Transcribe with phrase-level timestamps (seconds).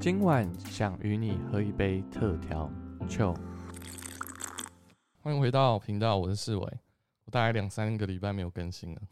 [0.00, 2.72] 今晚想与你喝一杯特调
[3.06, 3.36] 酒。
[5.20, 6.78] 欢迎回到频道，我是世伟。
[7.26, 9.02] 我大概两三个礼拜没有更新了。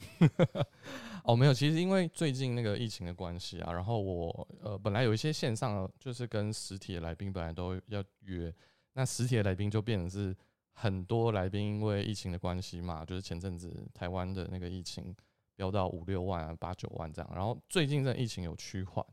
[1.24, 8.50] 哦，没有，其实因为最近那个疫情的关系啊，然后我呃本来有一些线上，就是跟实体的来宾本来都要约，
[8.94, 10.34] 那实体的来宾就变成是
[10.72, 15.14] 很多来宾因为疫情的关系嘛，就是前阵子台湾的那个疫情
[15.54, 19.04] 飙到五六万啊、八九万这样，然后最近这疫情有趋缓。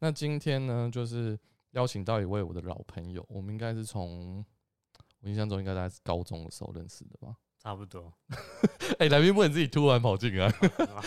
[0.00, 1.38] 那今天呢，就是
[1.72, 4.44] 邀请到一位我的老朋友，我们应该是从
[5.20, 7.36] 我印象中应该在高中的时候认识的吧？
[7.58, 8.10] 差不多。
[8.98, 10.50] 哎，来宾不能自己突然跑进来，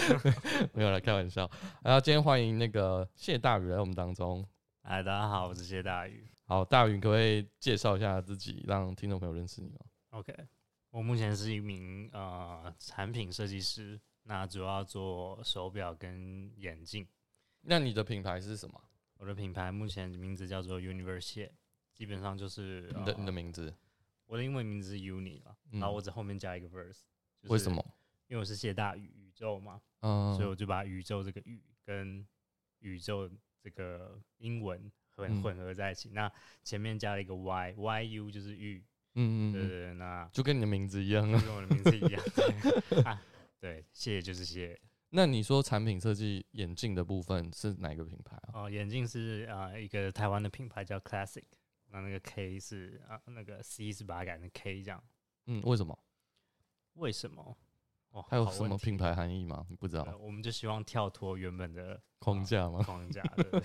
[0.73, 1.49] 没有来开玩笑。
[1.81, 4.47] 然后今天欢迎那个谢大宇来我们当中。
[4.83, 6.27] 哎，大家好，我是谢大宇。
[6.45, 9.79] 好，大宇可不可以介绍一下自己，让听众朋友认识你吗
[10.11, 10.31] ？OK，
[10.91, 17.07] 我目前是一名呃产品设计师，那主要做手表跟眼镜。
[17.65, 18.79] 那你的品牌是什么？
[19.23, 21.49] 我的品牌目前名字叫做 Universe，
[21.93, 23.73] 基本上就是你的你的名字。
[24.25, 27.03] 我的英文名字是 Uni 了，然后我在后面加一个 Verse。
[27.43, 27.81] 为什么？
[28.27, 32.27] 因为我是谢大宇宇宙嘛，嗯，所以我就把宇宙这个宇跟
[32.79, 36.09] 宇宙这个英文混混合在一起。
[36.09, 36.29] 那
[36.61, 42.21] 前面加了一个 Y，YU 就是玉，嗯嗯，对对，那就跟你的名字一样，跟我的名字一样。
[43.61, 44.77] 对，谢就是谢。
[45.15, 48.63] 那你说产品设计眼镜的部分是哪个品牌啊？
[48.63, 51.43] 哦，眼镜是啊一个台湾的品牌叫 Classic，
[51.91, 55.03] 那那个 K 是啊那个 C 是把它改成 K 这样。
[55.45, 55.95] 嗯，为什么？
[56.93, 57.55] 为什么？
[58.09, 59.63] 哦，还有什么品牌含义吗？
[59.69, 60.17] 你不知道。
[60.19, 62.81] 我们就希望跳脱原本的框架吗？
[62.81, 63.21] 框架。
[63.21, 63.63] 对。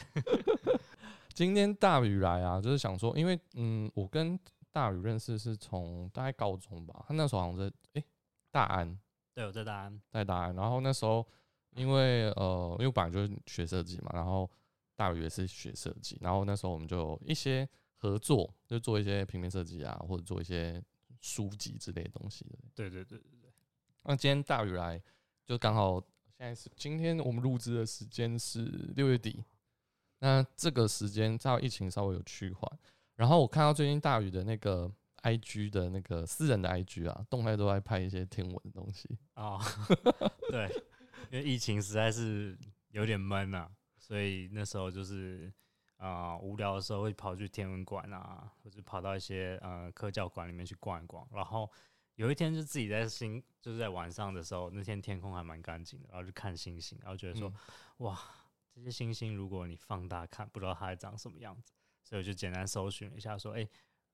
[1.33, 4.38] 今天大宇来啊，就是想说，因为嗯，我跟
[4.70, 8.05] 大宇认识是从大概高中吧，他那时候好像在哎
[8.50, 9.00] 大安。
[9.39, 10.53] 对，我在大安，在大安。
[10.56, 11.25] 然后那时候，
[11.77, 14.50] 因为呃，因为我本来就是学设计嘛，然后
[14.97, 17.68] 大宇也是学设计，然后那时候我们就有一些
[17.98, 20.83] 合作，就做一些平面设计啊，或者做一些
[21.20, 22.58] 书籍之类的东西的。
[22.74, 23.52] 对对对对对。
[24.02, 25.01] 那今天大宇来，
[25.45, 26.01] 就刚好
[26.36, 28.64] 现在是今天我们录制的时间是
[28.96, 29.45] 六月底，
[30.18, 32.68] 那这个时间在疫情稍微有趋缓，
[33.14, 34.91] 然后我看到最近大宇的那个。
[35.28, 39.58] I G 的那个私人的 I G 啊，动态都在拍一些天文的东西啊。
[40.50, 40.66] 对，
[41.30, 42.58] 因为疫情实在是
[42.92, 45.52] 有点闷啊，所以那时候就是
[45.98, 51.28] 啊无聊的时候会跑去天文馆啊，或者跑到一些呃科教馆里面去逛一逛。
[51.30, 51.70] 然后
[52.14, 57.52] 有一天就自己在星，就是在晚上的时候，那天天空还蛮干净的，然后就看星星，然后觉得说
[57.98, 58.18] 哇，
[58.74, 63.68] 这些星星如果你放大看，不知道它长什么样子，所以我就简单搜寻了一下，说哎。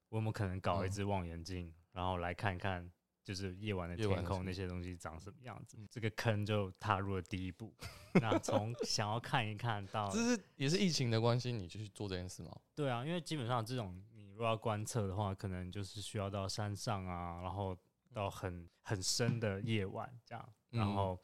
[0.09, 2.91] 我们可能搞一只望远镜，然后来看看，
[3.23, 5.79] 就是夜晚的天空那些东西长什么样子。
[5.91, 7.75] 这个坑就踏入了第一步。
[8.21, 12.57] 那从想要看一看到，这是也是疫情的关系，你就去做这件事吗？
[12.75, 17.77] 对啊，因为基本上这种你如果要观测的话，可能就是需要到山上啊，然后
[18.13, 21.19] 到很很深的夜晚这样，然后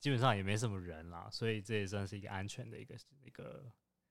[0.00, 3.70] 基本上也没什么人啦，所以这也算是一个安全的一个一个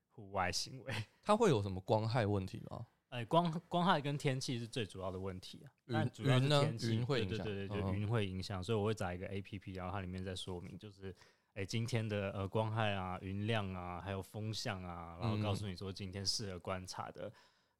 [0.10, 0.94] 户外行为。
[1.24, 2.86] 它会有什么光害问题吗？
[3.14, 5.70] 哎，光光害跟天气是最主要的问题啊。
[5.86, 6.74] 云云呢？
[6.82, 11.16] 云会影响，对对对，就云会影响，所以我会找一个 A P P，然后它里面在说明，就是
[11.54, 17.32] 哎，今天的呃光害啊、云量啊，还有风向啊，然后告诉你说今天适合观察的。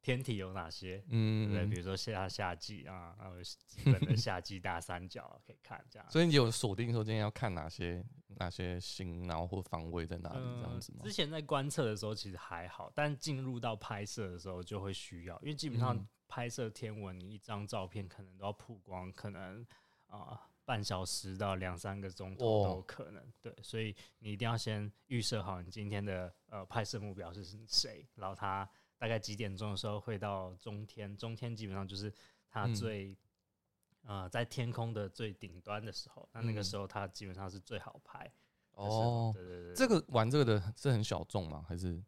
[0.04, 1.02] 天体有哪些？
[1.08, 6.06] 嗯，对，比如说夏夏季啊，然后基本的夏季大三角可以看这样。
[6.10, 8.04] 所以你有锁定说今天要看哪些
[8.36, 11.00] 哪些星，然后或方位在哪里这样子吗？
[11.04, 19.66] 之前在观测的时候其实还好，但进入到拍摄的时候就会需要，因为基本上拍摄天文，你一张照片可能都要曝光，可能
[20.08, 23.24] 啊半小时到两三个钟头都有可能。
[23.40, 28.68] 对，所以你一定要先预设好你今天的呃拍摄目标是谁，然后他。
[28.96, 31.14] 大概几点钟的时候会到中天？
[31.16, 32.12] 中天基本上就是
[32.48, 33.16] 它最
[34.02, 38.32] 呃在天空的最顶端的时候，那那个时候它基本上是最好拍。
[38.72, 41.64] 哦，对对对，这个玩这个的是很小众吗？
[41.68, 42.02] 还是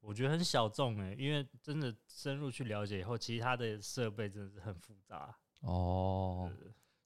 [0.00, 5.36] 我觉得很小众诶，因为真的深入去了解以后，其实它的设备真的是很复杂。
[5.60, 6.50] 哦，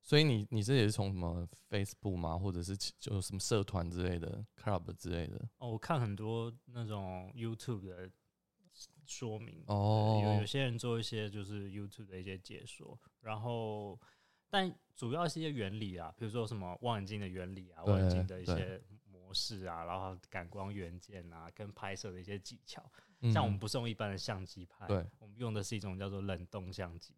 [0.00, 2.38] 所以你你这也是从什么 Facebook 吗？
[2.38, 5.48] 或者是就什么社团之类的 Club 之类的？
[5.58, 8.10] 哦，我看很多那种 YouTube 的。
[9.06, 14.00] 说明哦，有有些人做一些就是 YouTube 的一些解说，然后
[14.48, 22.84] 但主要是一些原理啊，比如说什么望远镜的原理啊，望远镜的一些模式啊，然后感光元件啊，跟拍摄的一些技巧。
[23.32, 27.14] 像我们不是用一般的相机拍，对，我们用的是一种叫做冷冻相机。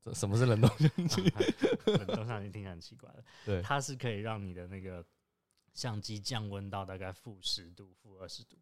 [0.00, 1.22] 这什么是冷冻相机？
[1.98, 5.04] 冷冻相机听起来很奇怪的，对，它是可以让你的那个
[5.74, 8.56] 相机降温到大概负十度、负二十度。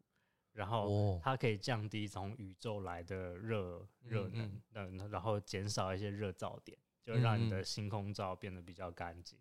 [0.55, 4.61] 然后哦，它可以降低从宇宙来的热热嗯。
[4.71, 9.37] 能，嗯，然后减少一些热噪点，就让你的星空照变得比较干净。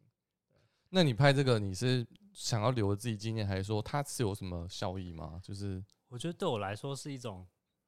[0.91, 5.41] 那你拍这个你是想要留自己纪念，还是说它是有什么效益吗？
[5.43, 7.47] 就是我觉得对我来说是一种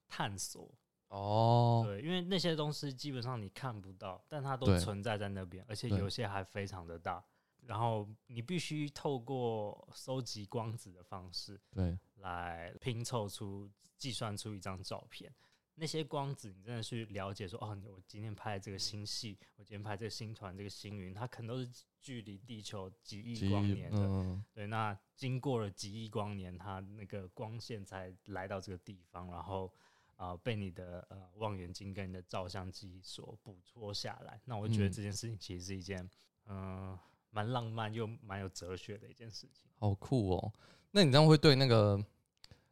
[0.09, 0.73] 探索，
[1.09, 7.25] 哦，对，因为那些东西基本上你看不到，但它都存在在那边，而且有些还非常的大。
[7.67, 15.33] 然后你必须透过收集光子的方式对，来拼凑出、计算出一张照片。
[15.79, 23.99] 那些光子，你真的去了解说，哦，我今天拍的这个星系，我今天拍这个星团、这个星云，它可能都是距离地球几亿光年的。
[23.99, 29.71] 嗯，对，那经过了几亿光年，它那个光线才来到这个地方，然后
[30.15, 34.41] 啊、呃被你的呃望远镜跟你的照相机所捕捉下来。
[34.47, 36.03] 那我觉得嗯这件事情其实是一件
[36.47, 37.01] 嗯、呃
[37.37, 39.69] 蛮浪漫又蛮有哲学的一件事情。
[39.79, 40.53] 好酷哦。
[40.91, 42.03] 那你这样会对那个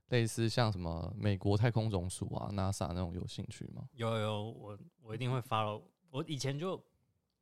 [0.08, 3.86] 类似像什么美国太空总署啊、NASA 那种有兴趣吗？
[3.92, 5.82] 有有，我我一定会 follow。
[6.08, 6.82] 我以前就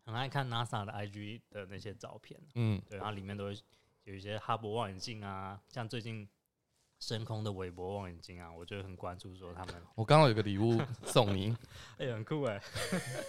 [0.04, 3.56] 很爱看 NASA 的 IG 的那些照片，嗯，对，然后里面都会
[4.02, 6.28] 有一些哈勃望远镜啊，像最近
[6.98, 11.56] 升空的韦伯望远镜啊，我就会很关注说他们我刚好有个礼物送你。
[11.98, 12.60] 哎、很酷哎、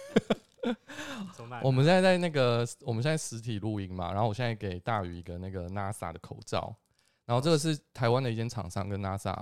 [1.62, 6.74] 我们现在在那个，我们现在实体录音嘛，然后我现在给大宇一个那个 NASA 的口罩，
[7.24, 9.34] 然后这个是台湾的一间厂商跟 NASA，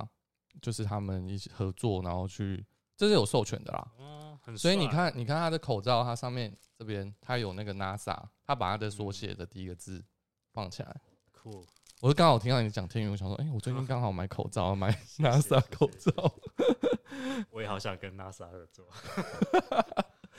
[0.60, 2.64] 就是他们一起合作，然后去，
[2.96, 3.88] 这是有授权的啦。
[3.98, 10.04] 嗯，很所以你看，你看他的口罩，它上面这边它有那个 NASA，他把他的缩写的第一个字
[10.52, 11.00] 放起来。
[11.32, 11.64] 酷，
[12.00, 16.12] 我就刚好听到你讲天宇，我想说，哎、我最近刚好买口罩，要买 NASA 口罩。
[17.50, 18.86] 我也好想跟 NASA 合作。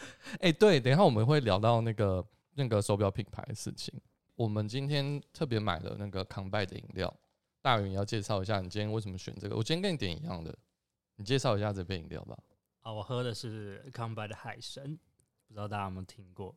[0.41, 3.93] 哎、对，等一下我们会聊到那个那个手表品牌的事情。
[4.35, 7.13] 我们今天特别买了那个康拜的饮料，
[7.61, 9.55] 大云你要介绍一下你今天为什么选这个？
[9.55, 10.55] 我今天跟你点一样的，
[11.15, 12.37] 你介绍一下这杯饮料吧。
[12.81, 14.97] 啊，我喝的是康拜的海神，
[15.47, 16.55] 不知道大家有没有听过？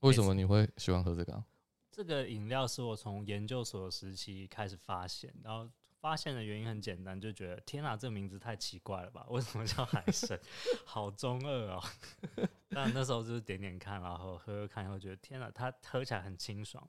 [0.00, 1.44] 为什么你会喜欢喝这个啊、
[1.90, 5.68] 这个饮料是我从研究所时期开始发现，然后
[6.00, 9.26] 发现的原因很简单，就觉得天哪、这名字太奇怪了吧？
[9.28, 10.40] 为什么叫海神？
[10.86, 11.82] 好中二哦！
[12.70, 16.86] 但那时候就是点点看，然后喝喝看，然后觉得天哪、它喝起来很清爽。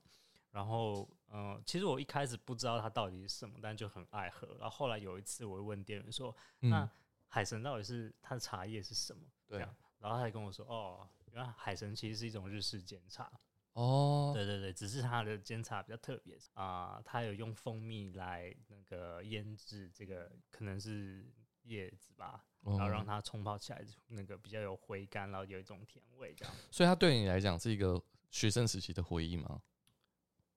[0.50, 4.46] 然后，嗯、其实我一开始不知道它到底是什么，但就很爱喝。
[4.58, 6.90] 然后后来有一次，我会问店员说：“那嗯，
[7.26, 9.58] 海神到底是它的茶叶是什么？”对
[9.98, 13.30] 然后他还跟我说：“哦，原来海神其实是一种日式煎茶。”
[13.74, 21.24] 哦，对对对，只是它的煎茶比较特别啊、它有用蜂蜜来那个腌制这个可能是
[21.62, 26.54] 叶子吧，然后让哦它冲泡起来，那个比较有回甘，然后有一种甜味这样。
[26.70, 29.62] 所以它对你来讲是一个学生时期的回忆吗？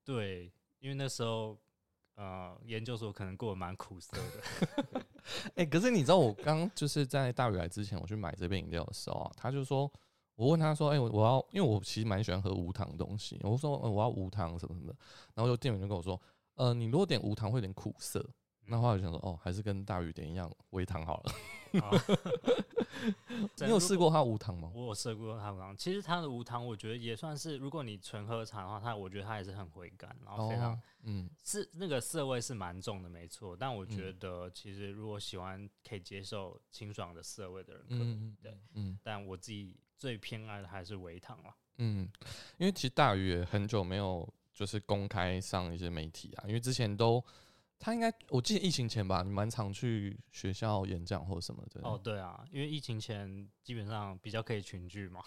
[0.03, 1.57] 对，因为那时候
[2.15, 5.05] 呃研究所可能过得蛮苦涩的，
[5.55, 9.91] 哎、可是你知道我刚就是在大宇来之前，我去买这杯饮料的时候啊，他就说，
[10.35, 14.95] 我问他说，哎、我我要，因为我其实蛮喜欢喝无糖的东西，我说、呃我要无糖什么什么的，
[15.33, 16.19] 然后就店员就跟我说，
[16.55, 18.25] 呃，你如果点无糖会有点苦涩，
[18.67, 21.31] 那后来我就想说，哦，还是跟大宇点一样微糖好了。
[21.81, 21.91] 啊
[23.59, 23.97] 你有试？
[23.97, 24.71] 过它无糖吗？
[24.73, 33.55] 我有试过它无糖，其实它的无糖我觉得也算是，如果你纯喝茶的话，它我觉得它也是很回甘，然后非常哦，嗯，是那个涩味是蛮重的，没错。
[33.55, 37.99] 但我觉嗯得其实如果喜欢可以接受清爽的涩味的人，可以。
[38.01, 41.55] 嗯，对，嗯但我自己最偏爱的还是微糖了。
[41.77, 42.09] 嗯，
[42.57, 47.23] 因为其实大鱼也很久没有就是公开上一些媒体啊，因为之前都
[47.77, 51.81] 他应该我记得疫情前吧，你蛮常去学校演讲或什么的。
[51.83, 55.21] 哦，对啊，因为疫情前基本上比较可以群聚嘛，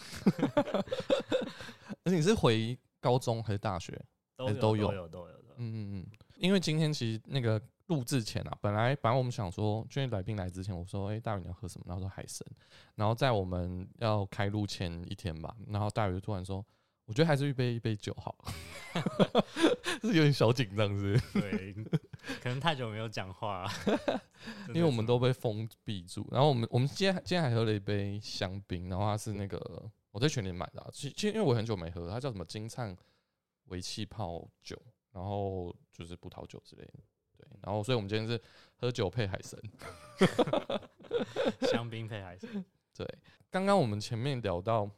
[2.04, 4.02] 而且你是回高中还是大学？
[4.36, 5.54] 都有都有都有都有的。
[5.56, 6.06] 嗯嗯嗯，
[6.36, 11.84] 因为今天其实那个录制前啊，本来本来我们想说，因为来宾来之前，我说，哎、大宇你要喝什么？
[11.88, 12.46] 然后说海参。
[12.94, 16.64] 然后在我们要开录前一天吧，然后大宇就突然说，
[17.06, 19.44] 我觉得还是预备一杯酒好了，
[20.02, 21.40] 是有点小紧张，是不是？
[21.40, 21.74] 对，
[22.42, 23.70] 可能太久没有讲话了，
[24.68, 26.28] 因为我们都被封闭住。
[26.30, 32.94] 然后我们我们今天今天还喝了一杯香槟，然后它是那个我在全联买的、啊，其其实因为我很久没喝，它叫什么金灿
[33.68, 34.76] 微气泡酒，
[35.12, 36.94] 然后就是葡萄酒之类的。
[37.38, 38.40] 对，然后所以我们今天是
[38.76, 39.58] 喝酒配海参。
[41.62, 42.64] 香槟配海参。
[42.94, 43.06] 对，
[43.50, 44.90] 刚刚我们前面聊到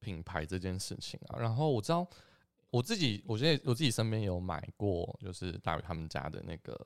[0.00, 2.06] 品牌这件事情啊，然后我知道
[2.70, 6.78] 我自己，我现在我自己身边有买过，就是大宇他们家的那个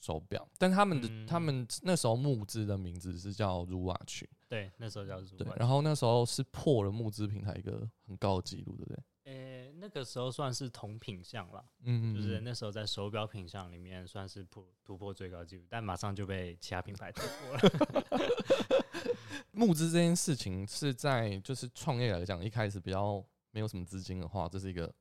[0.00, 9.02] 手表，但他们的、嗯他们那时候募资的名字是叫 r u Watch，对，那时候叫做对，然后那时候是破了募资平台一个很高的记录，对不对？
[9.24, 17.60] 呃、那个时候算是同品相了，嗯就是那时候在手表品相里面算是破突破最高纪录，但马上就被其他品牌突破了。
[19.52, 24.92] 募资这件事情是在就是创业来讲，一开始比较没有什么资金的话，这是一个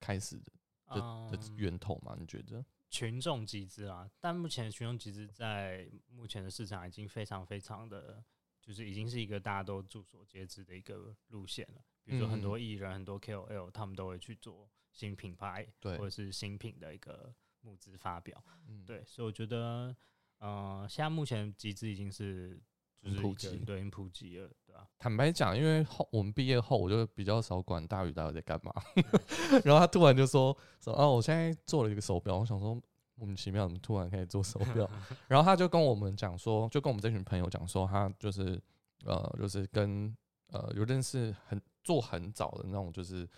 [0.00, 2.16] 开始的源头嘛？
[2.18, 2.64] 你觉得？
[2.90, 8.22] 群众集资啊，但目前群众集资在目前的市场已经非常非常的，
[8.62, 11.82] 就是已经是一个大家都众所皆知的一个路线了。
[12.04, 18.42] 比如说很嗯多艺人、很多 KOL，他们都会去做新品牌对或者是新品的一个募资发表。
[18.68, 19.94] 嗯，对，所以我觉得，
[20.38, 22.60] 呃，现在目前集资已经是
[23.00, 28.72] 就是普及对，已经普及了，对吧、坦白讲，因为后我们毕业后，我就比较少管大宇到底在干嘛。
[29.64, 32.80] 然后他突然就说说啊，我现在做了一个手表，我想说
[33.22, 34.90] 莫名其妙，怎么突然可以做手表？
[35.28, 38.60] 然后他就跟我们讲说，就跟我们这群朋友讲说，他就是
[39.04, 40.12] 呃，就是跟
[40.48, 43.28] 呃有认识很做很早的那种，就是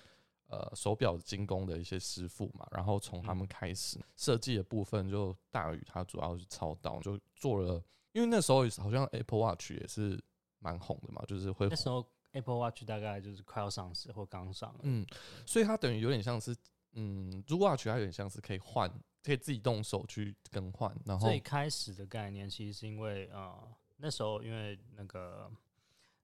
[0.46, 7.74] 呃手表精工的一些师傅嘛，然后从他们开始设计的部分，就大宇他主要是操刀，就做了，
[8.12, 10.18] 因为那时候好像 Apple Watch 也是
[10.60, 15.06] 蛮红的嘛，就是会那时候 Apple Watch 大概就是快要上市或刚上，嗯，
[15.44, 16.56] 所以它等于有点像是，
[16.94, 18.88] 嗯，如果 watch 它有点像是可以换，
[19.22, 25.50] 可以自己动手去更换，然后最开始的概念其实是因为呃那时候因为那个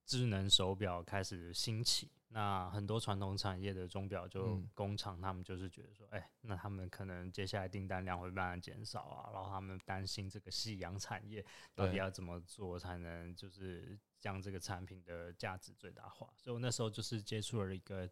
[0.06, 18.08] 智能手表开始兴起，那很多传统产业的钟表就嗯工厂他们就是觉得说，哎、那他们可能接下来订单量会慢慢减少啊，然后他们担心这个夕阳产业到底要怎么做才能就是将这个产品的价值最大化，所以我那时候就是接触了一个。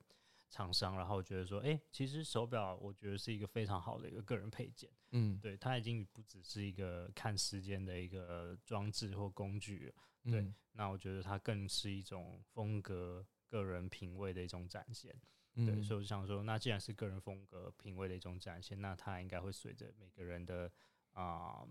[0.50, 9.94] 厂商，然后觉得说，哎、其实手表我觉得是一个非常好的一个个人配件，嗯，对，它已经不只是一个看时间的一个装置或工具了。
[10.24, 15.12] 对嗯那我觉得它更是一种风格、个人品味的一种展现。
[15.54, 20.70] 嗯，对，所以我就想说，那既然是个人风格、品味的一种展现，那它应该会随着每个人的
[21.12, 21.66] 啊、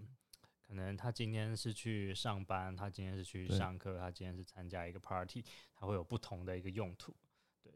[0.61, 5.41] 可能他今天是去上班，他今天是去上课，他今天是参加一个 party，
[5.73, 7.15] 他会有不同的一个用途。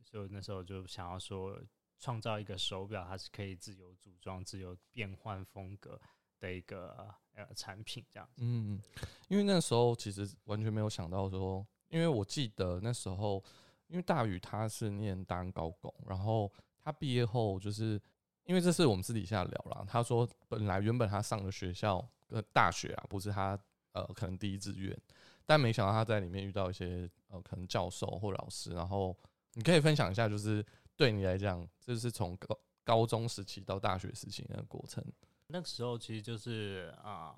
[0.04, 1.60] 所以那时候就想要说，
[2.00, 6.00] 创造一个手表，它是可以自由组装、自由变换风格
[6.40, 8.42] 的一个呃产品，这样子。
[8.44, 8.82] 嗯，
[9.28, 13.44] 因为那时候其实完全没有想到说，因为我记得那时候，
[13.88, 16.52] 因为大宇他是念当高工，然后
[16.84, 18.02] 他毕业后就是
[18.46, 23.58] 因为这是我们私底下聊啦，他说本来原本他上的学校呃大学啊，不是他
[23.92, 25.00] 呃可能第一志愿，
[25.46, 29.16] 但没想到他在里面遇到一些呃可能教授或老师，然后
[29.54, 30.66] 你可以分享一下，就是
[30.96, 35.04] 对你来讲，这是从高高中时期到大学时期那个过程。
[35.48, 37.36] 那个时候其实就是啊、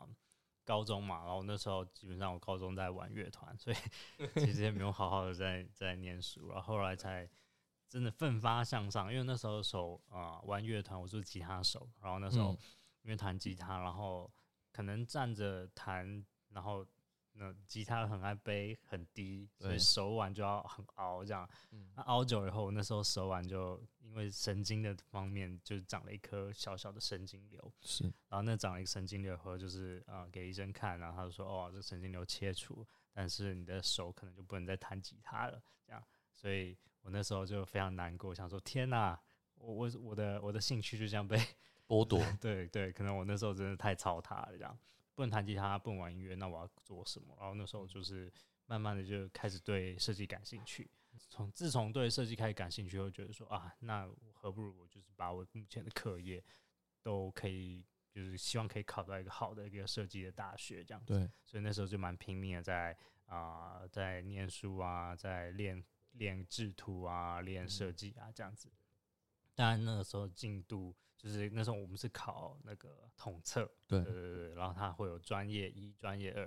[0.63, 3.75] 高中嘛，然后那时候基本上我高中在玩乐团，所以
[4.39, 7.27] 其实也没有好好的在在念书，然后后来才
[7.89, 9.11] 真的奋发向上。
[9.11, 12.57] 因为那时候手啊、玩乐团，我是吉他手，然后那时候嗯
[13.01, 14.31] 因为弹吉他，然后
[14.71, 16.85] 可能站着弹，然后
[17.33, 21.49] 那吉他很爱背很低，所以手腕就要很凹这样。
[21.71, 27.73] 嗯那凹久以后，那时候手腕就因为神经的方面就长了一颗小小的神经瘤。
[27.81, 39.19] 是，然后那长了一个神经瘤后，就是呃给医生看，然后他就说哦，这神经瘤切除，但是你的手可能就不能再弹吉他了，这样，所以我那时候就非常难过，想说天哪，
[39.55, 41.35] 我我我的我的兴趣就这样被
[41.87, 42.21] 剥夺。
[42.39, 44.77] 对对，可能我那时候真的太操他了，这样
[45.15, 47.35] 不能弹吉他，不能玩音乐，那我要做什么？
[47.39, 48.31] 然后那时候就是
[48.65, 50.89] 慢慢的就开始对设计感兴趣。
[51.29, 56.43] 从自从对设计开始感兴趣，后觉得说啊，那何不如我就是把我目前的课业
[57.03, 61.13] 都可以，就是希望可以考到一个好的一个设计的大学这样子。
[61.13, 68.71] 对，所以那时候就蛮拼命的在啊、在念书啊，在练练制图啊，练设计啊这样子。
[69.53, 74.03] 当然那个时候进度就是那时候我们是考那个统测，对。
[74.03, 76.41] 对对对，然后它会有专业一、专业二，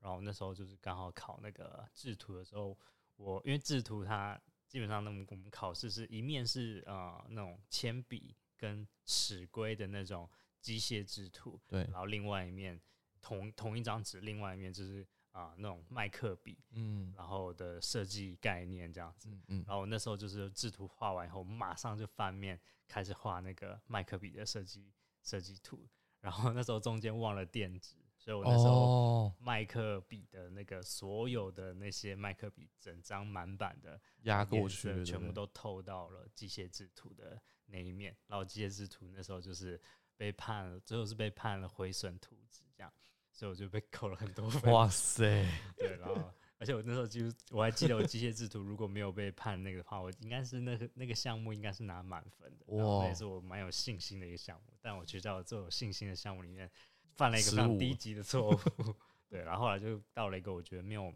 [0.00, 2.78] 然后那时候就是刚好考那个制图的时候，
[3.16, 10.28] 我因为制图它基本上那么我们考试是一面是呃那种铅笔跟尺规的那种
[10.60, 11.84] 机械制图，对。
[11.84, 12.78] 然，后另外一面
[13.22, 15.06] 同同一张纸，另外一面就是
[15.38, 19.28] 啊、那种麦克笔，嗯然后的设计概念这样子。
[19.30, 24.92] 嗯嗯，然后我那时候就是制图画完以后，马上就翻面开始画那个麦克笔的设计
[25.22, 25.88] 设计图。
[26.20, 38.16] 然后那时候中间忘了垫纸，所以我那时候哦，麦克笔的那个所有的那些麦克笔整张满版的压过去全部都透到了机械制图的那一面。
[38.26, 39.80] 然后机械制图那时候就是
[40.16, 42.92] 被判了，最后是被判了毁损图纸这样，
[43.38, 44.72] 所以我就被扣了很多分。
[44.72, 45.46] 哇塞，
[45.78, 47.20] 对，然后而且我那时候就
[47.52, 54.72] 我还记得我机械制图如果没有被判那个的话，我应该是那个那个项目应该是拿满分的，哇，那也是我蛮有信心的一个项目。
[54.82, 56.68] 但我觉得这有信心的项目里面
[57.14, 58.94] 犯了一个非常低级的错误，
[59.30, 61.14] 对，然后后来就到了一个我觉得没有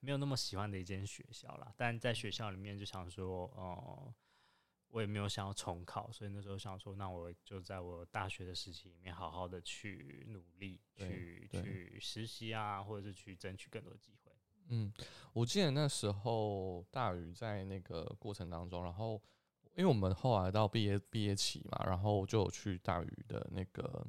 [0.00, 1.72] 没有那么喜欢的一间学校啦。
[1.78, 4.12] 但在学校里面就想说，哦。
[4.92, 14.30] 我也没有想要重考，所以那时候想说，那我就在我大学的时期里面好好的去努力，去去实习啊，或者是去争取更多机会。
[14.68, 14.92] 嗯，
[15.32, 19.14] 我记得那时候大宇在那个过程当中，然后
[19.74, 24.06] 因为我们后来到毕业毕业期嘛，然后就有去大宇的那个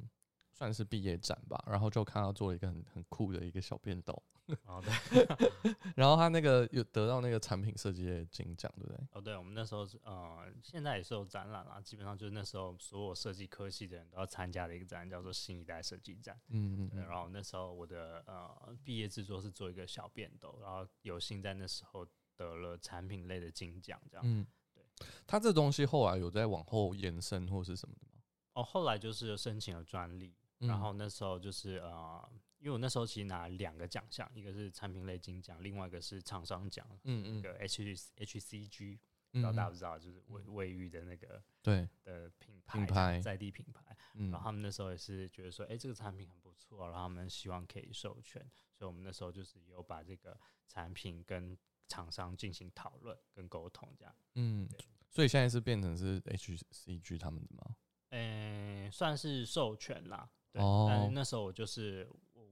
[0.54, 4.22] 算是毕业展吧，然后就看到做了一个很很酷的一个小便斗。
[4.66, 5.26] 哦，对，
[5.96, 8.98] 然后他那个有得到那个产品设计的金奖，对不对？
[9.12, 16.38] 哦，对，我们那时候是呃，现在也是有展览啦，基本上就是那时候所有设计科系的人都要参加的一个展，叫做新一代设计展。
[16.48, 17.06] 嗯嗯。
[17.06, 22.06] 然后那时候我的呃毕业制作是做一个小便斗，然后有幸在那时候
[22.36, 24.22] 得了产品类的金奖，这样。
[24.26, 24.84] 嗯，对。
[25.26, 28.22] 他这东西后来有在往后延伸或是什么的吗？
[28.52, 30.34] 哦，后来就是申请了专利，
[30.66, 32.28] 然后那时候就是呃。
[32.60, 38.98] 因为我那时候其实拿两个奖项，一个是产品类金奖，另外一个是厂商奖，嗯嗯，个 H H C G，
[39.30, 43.94] 不知道大家不知道，就是卫卫浴的那个对的品牌，品牌在地品牌。
[44.14, 48.40] 然后他们那时候也是觉得说，哎，这个产品很不错，然后他们希望可以授权，
[48.72, 50.34] 所以我们那时候就是有把这个
[50.66, 51.54] 产品跟
[51.86, 54.14] 厂商进行讨论跟沟通，这样。
[54.36, 54.66] 嗯，
[55.10, 57.76] 所以现在是变成是 H C G 他们的吗？
[58.08, 60.30] 嗯，算是授权啦。
[60.54, 62.08] 对，但是那时候我就是。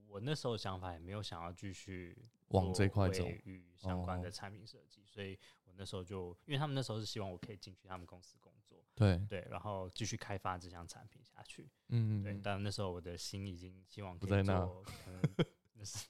[0.09, 2.15] 我那时候想法也没有想要继续
[2.49, 12.39] 往这块走与相关的产品设计，所以我那时候就因为他们那时候是希望我可以进去他们公司工作，对对，然后继续开发这项产品下去，嗯，对。
[12.43, 15.23] 但那时候我的心已经希望不在那，可能
[15.77, 16.07] 那是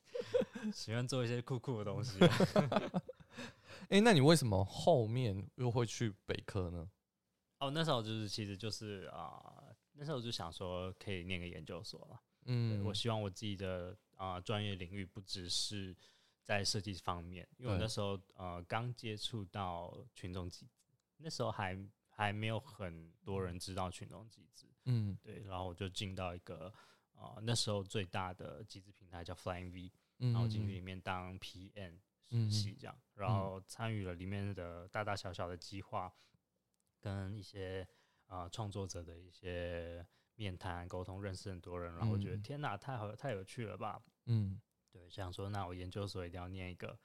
[0.72, 2.18] 喜欢做一些酷酷的东西。
[3.88, 6.90] 哎，那你为什么后面又会去北科呢？
[7.60, 9.61] 哦，那时候就是其实就是啊，
[9.92, 12.20] 那时候我就想说可以念个研究所了。
[12.44, 15.96] 嗯，我希望我自己的啊专业领域不只是
[16.42, 21.78] 在设计方面，因为我那时候呃刚接触到群众集资，那时候还
[22.08, 26.72] 还没有很多人知道群众集资，嗯，对，然后我就进到一个
[27.14, 31.94] 啊那时候最大的集资平台叫 Flying V，然后进去里面当 PM
[32.28, 36.12] 实习这样，然后参与了里面的大大小小的计划，
[37.00, 37.86] 跟一些
[38.32, 40.06] 啊创作者的一些。
[40.34, 44.02] 面谈沟通，认识很多人，然后我觉得天哪，太好，太有趣了吧？
[44.24, 44.58] 嗯，
[44.90, 46.98] 对，想说那我研究所一定要念一个，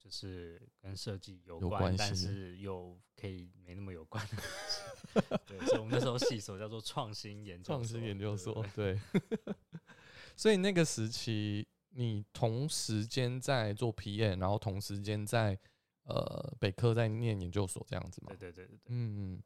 [0.00, 5.38] 就是跟设计有关，但是又可以没那么有关的。
[5.46, 8.66] 对，所以我们那时候系所叫做创新研究创新研究所。
[8.74, 9.00] 对，
[10.36, 15.56] 所以那个时期，你同时间在做 PM，然后同时间在
[16.02, 18.34] 呃北科在念研究所这样子吗？
[18.36, 19.42] 对对对对对，嗯嗯。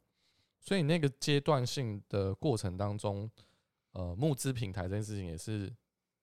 [0.66, 3.30] 所以那个阶段性的过程当中，
[3.92, 5.72] 呃，募资平台这件事情也是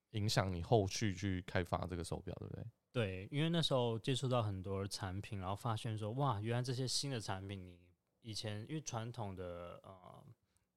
[0.09, 2.65] 影响你后续去开发这个手表，对不对？
[2.91, 7.79] 对，因为那时候接触到很多产品，然后发现说，哇，原来这些新的产品，你
[8.21, 10.21] 以前因为传统的呃，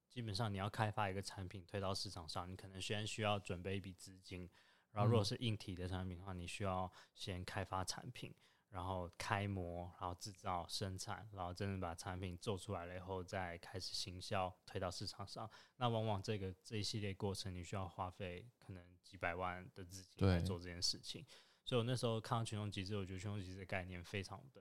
[0.09, 4.49] 基本上你要开发一个产品推到市场上，你可能先需要准备一笔资金，
[4.93, 8.33] 然后如果是硬体的产品的话，你需要先开发产品。
[8.77, 15.51] 然后开模，然后制造、生产，然后真正把产品做出来了以后，再开始行销推到市场上。
[15.79, 21.25] 那往往这个这一系列过程，你需要花费可能几百万的资金来做这件事情。
[21.65, 24.61] 所以我那时候看到群众集资，我觉得群众集资的概念非常的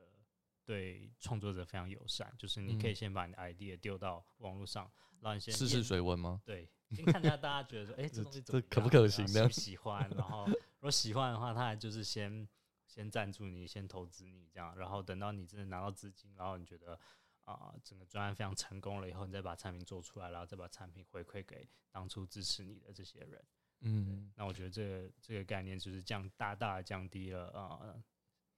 [0.64, 6.42] 对创作者非常友善，就是你可以先把你的 idea 丢到网络上，让你先试试水温吗？
[6.46, 9.50] 对，先看一下大家觉得说， 哎，这东西这可不可行呢？
[9.50, 12.48] 喜欢，然后如果喜欢的话，他还就是先。
[12.96, 16.98] 先赞助你，先投资你，这样，然后等到你真的拿到资金，然后你觉得
[17.44, 23.44] 啊，整个专案非常成功了以后，你再把产品做出来，然后再把产品回馈给当初支持你的这些人。
[23.82, 28.02] 嗯，那我觉得这个这个概念就是降大大降低了啊，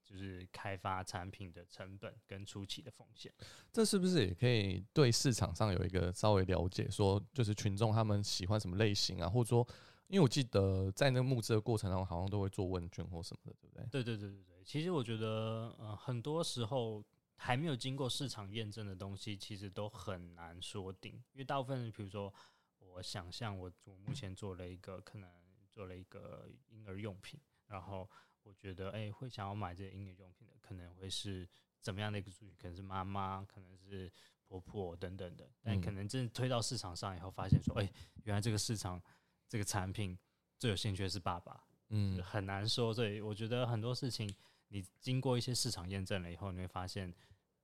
[0.04, 3.34] 就是开发产品的成本跟初期的风险。
[3.72, 6.88] 这是不是也可以对市场上有一个稍微了解？
[6.88, 9.66] 说就是群众他们喜欢什么类型啊，或者说。
[10.08, 13.86] 因为我记得在那个募资的过程中，好像都会做问卷或什么的，对不对？
[13.90, 14.64] 对对对对对。
[14.64, 17.04] 其实我觉得，呃，很多时候
[17.36, 21.12] 还没有经过市场验证的东西，其实都很难说定。
[21.32, 22.32] 因为大部分人，比如说，
[22.78, 25.30] 我想象我我目前做了一个，可能
[25.70, 28.08] 做了一个婴儿用品，然后
[28.42, 31.48] 我觉得，哎，会想要买这个婴儿用品的，可能会是
[31.80, 32.54] 怎么样的一个族群？
[32.58, 34.10] 可能是妈妈，可能是
[34.46, 37.92] 婆婆等等的，但嗯可能真的推到市场上以后，发现说，哎、
[38.24, 39.00] 原来这个市场
[39.48, 40.16] 这个产品
[40.58, 42.92] 最有兴趣的是爸爸，嗯很难说。
[42.92, 44.32] 所以我觉得很多事情，
[44.68, 47.12] 你经过一些市场验证了以后，你会发现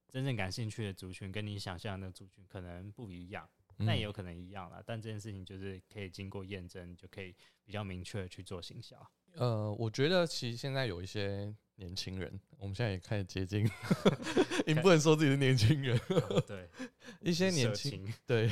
[0.08, 4.82] 真正感兴趣的族群跟你想象的族群可能不一样，那也有可能一样了。
[4.86, 8.96] 但这件事情就是可以经过验证，就可以比较明确的去做行销。
[9.34, 13.68] 呃，我觉得其实现在有一些年轻人， 我们现在也开始接近，
[14.66, 16.68] 你不能说自己是年轻人，哦对，
[17.20, 18.50] 一些年轻对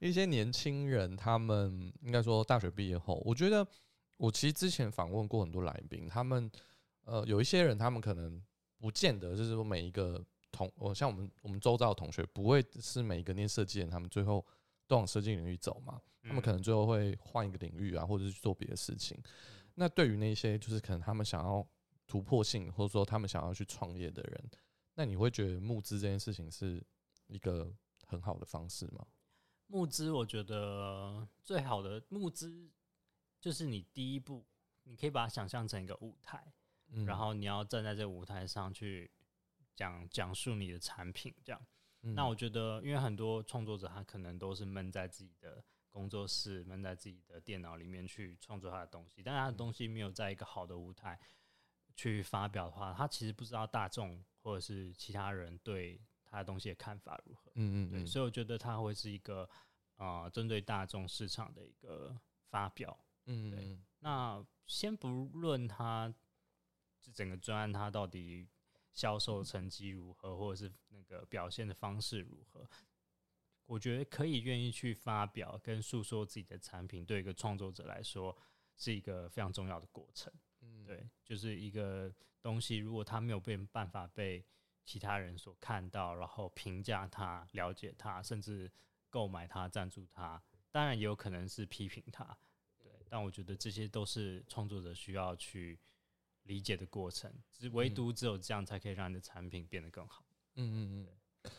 [0.00, 3.66] 一些年轻人，他们应该说大学毕业后，我觉得
[4.16, 6.50] 我其实之前访问过很多来宾，他们
[7.04, 8.42] 呃有一些人，他们可能
[8.78, 14.44] 不见得就是说每一个同，我像我们我们周遭的同学，不会是每一个念设计的人，他们最后
[14.86, 19.18] 都往设计领域走嘛，他们可能最后会换一个领域啊，或者是去做别的事情。
[19.74, 21.66] 那对于那些就是可能他们想要
[22.08, 24.50] 突破性，或者说他们想要去创业的人，
[24.94, 26.84] 那你会觉得募资这件事情是
[27.26, 27.72] 一个
[28.06, 29.06] 很好的方式吗？
[29.66, 32.70] 募资，我觉得最好的募资
[33.38, 34.44] 就是你第一步，
[34.84, 36.52] 你可以把它想象成一个舞台，
[36.88, 39.10] 嗯然后你要站在这个舞台上去
[39.76, 41.66] 讲讲述你的产品，这样。
[42.00, 51.20] 嗯那我觉得，因为很多创作者他可能都是闷在自己的工作室、闷在自己的电脑里面去创作他的东西，但是他的东西没有在一个好的舞台
[51.98, 57.50] 去发表的话，他其实不知道大众或者是其他人对他的东西的看法如何。
[57.50, 59.50] 对，嗯嗯对，所以我觉得他会是一个
[59.96, 62.16] 呃针对大众市场的一个
[62.50, 62.96] 发表。
[63.24, 66.14] 嗯嗯嗯那先不论他
[67.00, 68.46] 这整个专案它到底
[68.92, 72.64] 销售成绩如何，或者是那个表现的方式如何，
[73.66, 78.36] 我觉得可以愿意去发表跟诉说自己的产品，对一个创作者来说
[78.76, 80.32] 是一个非常重要的过程。
[80.60, 84.44] 嗯，对，就是一个东西，如果它没有被办法被
[84.84, 88.70] 其他人所看到，然后评价它、了解它，甚至
[89.10, 92.24] 购买它、赞助它，当然也有可能是批评它。
[92.78, 95.78] 对，但我觉得这些都是创作者需要去
[96.44, 100.24] 理解的过程，只唯嗯独只有这样才可以让你的产品变得更好。
[100.54, 101.06] 嗯嗯
[101.44, 101.52] 嗯。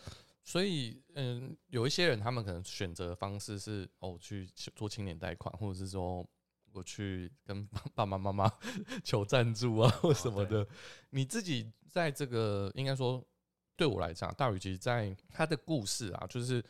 [0.44, 6.28] 所以，嗯，有一些人他们可能选择的方式是哦，去做青年贷款，或者是说
[6.74, 8.52] 我去跟爸 爸妈妈妈
[9.04, 10.68] 求赞助啊，或什么的。
[11.10, 13.24] 你自己在这个应该说，
[13.76, 16.64] 对我来讲，大宇其实在他的故事啊，就是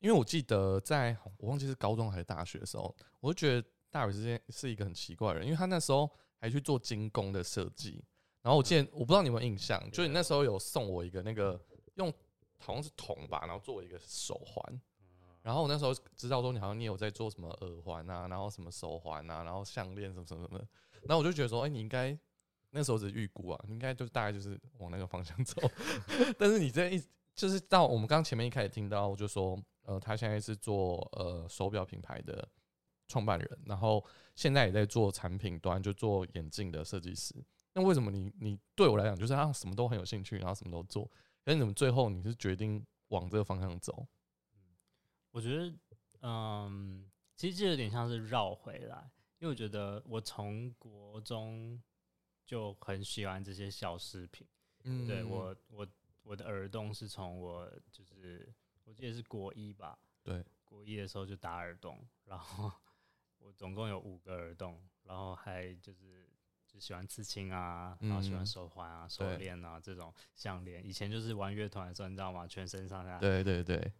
[0.00, 8.04] 因为我记得在我忘记是高中还是大学的时候，我就觉得大宇之间是一个很奇怪的人，因为他那时候还去做精工的设计。
[8.42, 11.60] 然后我记得，我不知道你有没有印象，就是你那时候有送我一个那个
[11.94, 12.12] 用
[12.58, 14.80] 好像是铜吧，然后做一个手环。
[15.46, 20.66] 然后我那时候知道说你好像你有在做什么耳环啊，然后什么手环啊，然后项链什么什么什么的。
[21.02, 22.18] 然后我就觉得说，哎、你应该
[22.70, 25.62] 那时候只是预估啊，你应该就是大概就是往那个方向走。
[26.36, 27.00] 但是你这一
[27.36, 32.48] 就是到我们刚前面一开始听到，就说呃，他现在是做呃手表品牌的
[33.06, 34.04] 创办人，然后
[34.34, 37.32] 现在也在做产品端，就做眼镜的设计师。
[37.72, 41.04] 那为什么你你对我来讲就是啊什么都很有兴趣，然后什么都做，
[41.44, 44.04] 可是你怎么最后你是决定往这个方向走？
[45.36, 45.70] 我觉得，
[46.22, 47.04] 嗯，
[47.36, 51.78] 其实这有点像是绕回来，因为我觉得我从国中
[52.46, 54.48] 就很喜欢这些小饰品。
[54.84, 55.86] 嗯对我，我
[56.22, 58.50] 我的耳洞是从我就是
[58.84, 62.72] 我记得是国一吧，对，国一的时候就打耳洞，然后
[63.36, 66.26] 我总共有五个耳洞，然后还就是
[66.66, 70.82] 就喜欢刺青啊，然后喜欢嗯手环啊、手对链啊这种项链。
[70.82, 72.46] 以前就是玩乐团的时候，你知道吗？
[72.46, 73.92] 全身上下对对对，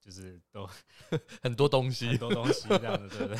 [0.00, 0.68] 就是都
[1.42, 3.34] 很多东西很，多东西这样子，对不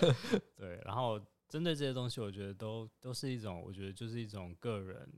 [0.00, 0.40] 对？
[0.56, 5.12] 对，然后针对这些东西，我觉得都都是一种，我觉得就是一种个人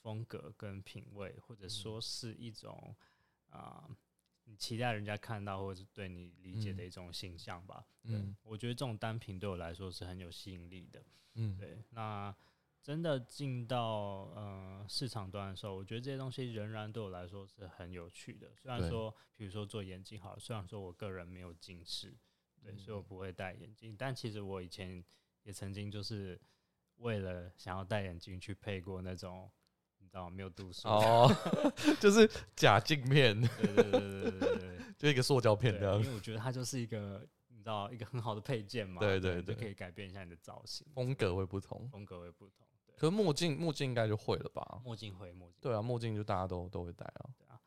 [0.00, 2.94] 风格跟品味，或者说是一种
[3.50, 3.88] 啊、
[4.44, 7.84] 你期待人家看到或者是对你理解的嗯一种形象吧。
[8.02, 11.02] 对，嗯我觉得这种单品对我来说是很有吸引力的。
[11.34, 12.34] 嗯，对，那
[12.82, 18.50] 真的进到呃市场端的时候，我觉得这些东西仍然对我来说是很有趣的。
[18.56, 22.12] 虽然说，比如说做眼镜好了，虽然说我个人没有近视，
[22.62, 25.02] 对，所以我嗯不会戴眼镜，但其实我以前
[25.44, 26.40] 也曾经就是
[26.96, 29.50] 为了想要戴眼镜去配过那种。
[30.04, 31.30] 你知道没有度数哦，
[32.00, 41.88] 就是假镜片，对对对对对对对就一个塑胶片对，这样因，为我觉得它就是一个你知道一个很好的配件嘛，对对对就可以改变一下你的造型，风格会不同。
[41.88, 42.66] 风格会不同。
[43.02, 44.80] 对，可是墨镜墨镜应该就会了吧？
[44.84, 47.60] 墨镜会墨镜对啊，墨镜就大家都都会戴啊。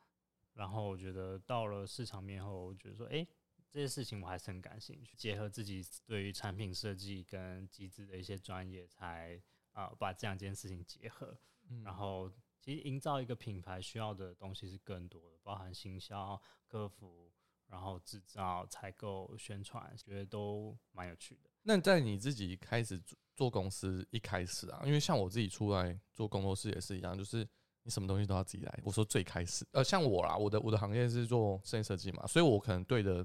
[0.54, 3.28] 然后我觉得到了市场面后，我觉得说，哎、
[3.70, 9.38] 这些事情我还是很感兴趣，结合自己对于产品设计跟机制的一些专业，才
[9.74, 11.38] 啊、把这两件事情结合。
[11.68, 17.30] 嗯然后其实营造一个品牌需要的东西是更多的，包含行销、客服，
[17.68, 21.50] 然后制造、采购、宣传，觉得都蛮有趣的。
[21.64, 23.02] 那在你自己开始
[23.36, 27.48] 做做公司一开始啊，因为像我自己出来做工作室也是一样，就是
[27.84, 28.80] 你什么东西都要自己来。
[28.84, 33.24] 我说最开始，呃，像我啦，我的我的行业是做室内设计嘛，所以我可能对的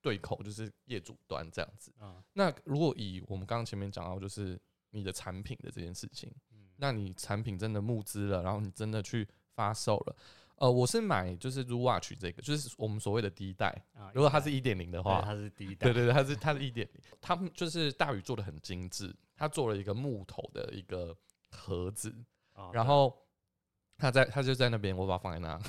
[0.00, 1.92] 对口就是业主端这样子。
[2.00, 10.16] 嗯那如果以我们刚刚前面讲到，就是你的产品的这件事情，嗯那你产品真的募资了，然后你真的去发售了，
[10.56, 13.68] 呃，我是买就是 u Watch 这个，就是我们所谓的第一代。
[13.94, 21.16] 啊，如果它是一点零的话，它是第一代，对对对，它是它是一点零，他们就是大宇做的很精致，他做了一个木头的一个
[21.50, 22.14] 盒子，
[22.54, 23.16] 哦然后
[23.98, 25.60] 他在他就在那边，我把它放在那，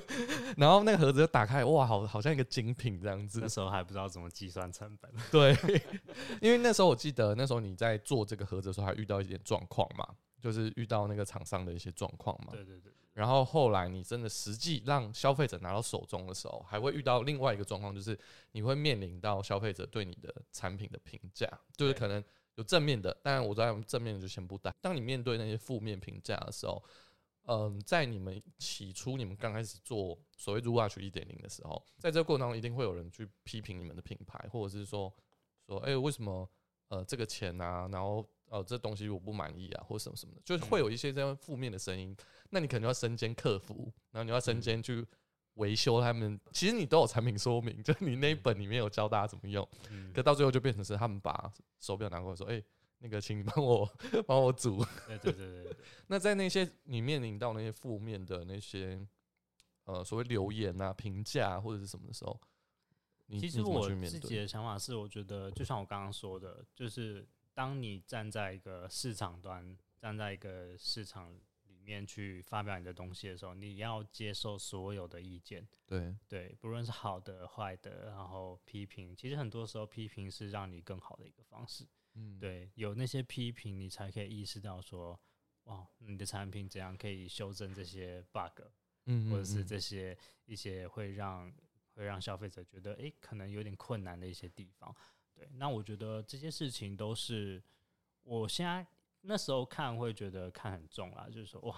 [0.58, 3.48] 然后那个盒子就打开，哇，好好像一个精品这样子那。
[3.48, 5.56] 时候还不知道怎么计算成本，对，
[6.42, 10.06] 因为那时候我记得那时候你在做这个盒子的时候，还遇到一点状况嘛，
[10.40, 12.52] 就是遇到那个厂商的一些状况嘛。
[12.52, 18.16] 对对对，然后后来你真的实际让消费者拿到手中的时候，还会遇到另外一个状况，就是
[18.52, 22.22] 你会面临到消费者对你的产品的评价，就是可能
[22.54, 24.72] 有正面的，当然我在正面的就先不带。
[24.80, 26.80] 当你面对那些负面评价的时候，
[27.46, 35.12] 嗯，在你们起初你们刚开始做所谓 r u Watch 一点零的时候，在这个过程当中，一定会有人去批评你们的品牌，或者是说
[35.66, 36.48] 说，哎、为什么
[36.86, 42.16] 呃这个钱啊，然后呃这东西我不满意啊，或者什么什么的，就是会有一些这样负面的声音。
[42.50, 45.06] 那你可能要身兼客服，然后你要身兼去
[45.54, 46.40] 维修他们。
[46.52, 52.62] 其实你都有产品说明，就是你那一本里面有教大家怎么用，嗯可到最后就变成是他们把手表拿过来说，哎、
[52.98, 53.88] 那个请你帮我
[54.26, 54.84] 帮我组。
[55.06, 55.76] 对对对
[56.08, 58.98] 那在那些你面临到那些负面的那些
[59.84, 62.40] 呃所谓留言啊、评价或者是什么的时候，
[63.26, 63.86] 你其实我？
[63.88, 67.26] 自己的想法是，我觉得就像我刚刚说的，就是
[67.58, 81.84] 当你站在一个市场端，站在一个市场里面去发表你的东西的时候，你要接受所有的意见，对，对，不论是好的、坏的，然后批评，其实很多时候批评是让你更好的一个方式。
[82.14, 85.20] 嗯，对，有那些批评，你才可以意识到说，
[85.64, 88.62] 哇，你的产品怎样可以修正这些 bug，
[89.06, 91.52] 嗯，或者是嗯这些一些会让
[91.96, 94.94] 会让消费者觉得，诶，可能有点困难的一些地方。
[95.38, 97.62] 对，那我觉得这些事情都是
[98.24, 98.84] 我现在
[99.20, 101.76] 那时候看会觉得看很重啦，就是说，哇，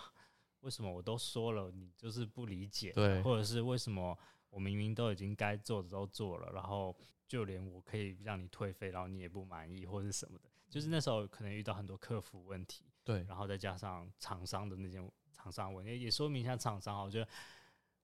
[0.61, 2.91] 为什么我都说了，你就是不理解？
[2.93, 4.19] 对或者是为什么
[4.49, 6.97] 我明明都已经该做的都做了，然后
[7.29, 14.99] 就连我可以让你退费，然后你也不满意或者是什么的，就是那时候可能遇到很多客服问题，对，然后再加上厂商的那些
[15.33, 17.29] 厂商问题，也说明一下厂商啊，我觉得，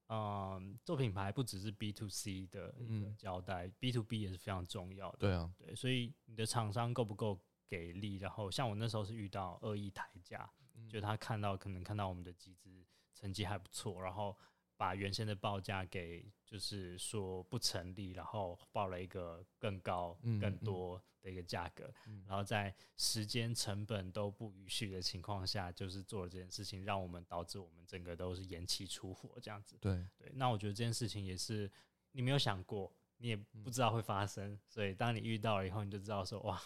[0.08, 5.18] 嗯，做品牌不只是 B to C 的一个嗯交代、b to B 也是非常重要的。
[5.18, 8.16] 对啊，对，所以你的厂商够不够给力？
[8.16, 14.36] 然后像我那时候是遇到恶意抬价，嗯就他看到可能看到我们的集资成绩还不错，然后
[14.76, 22.22] 把原先的报价给就是说不成立，然后报了一个更高、更多的一个价格，嗯。
[22.26, 29.76] 然后在时间成本都不允许的情况下，就是做了这件事情，让我们导致我们整个都是延期出货这样子。
[29.80, 31.70] 对，对，那我觉得这件事情也是
[32.12, 36.60] 你没有想过，你也不知道会发生，所以当你遇到了以后，你就知道说哇，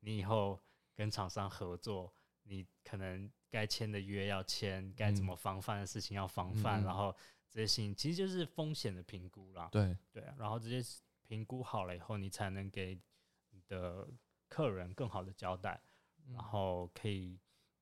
[0.00, 0.60] 你以后
[0.94, 7.14] 跟厂商合作，你可能该签的约要签，该怎么防范的事情要防范，然后
[7.50, 9.68] 这些事情其实就是风险的评估啦。
[9.72, 12.98] 对，对啊，然后这些评估好了以后，你才能给
[13.50, 14.08] 你的
[14.48, 15.80] 客人更好的交代，
[16.26, 17.38] 嗯然后可以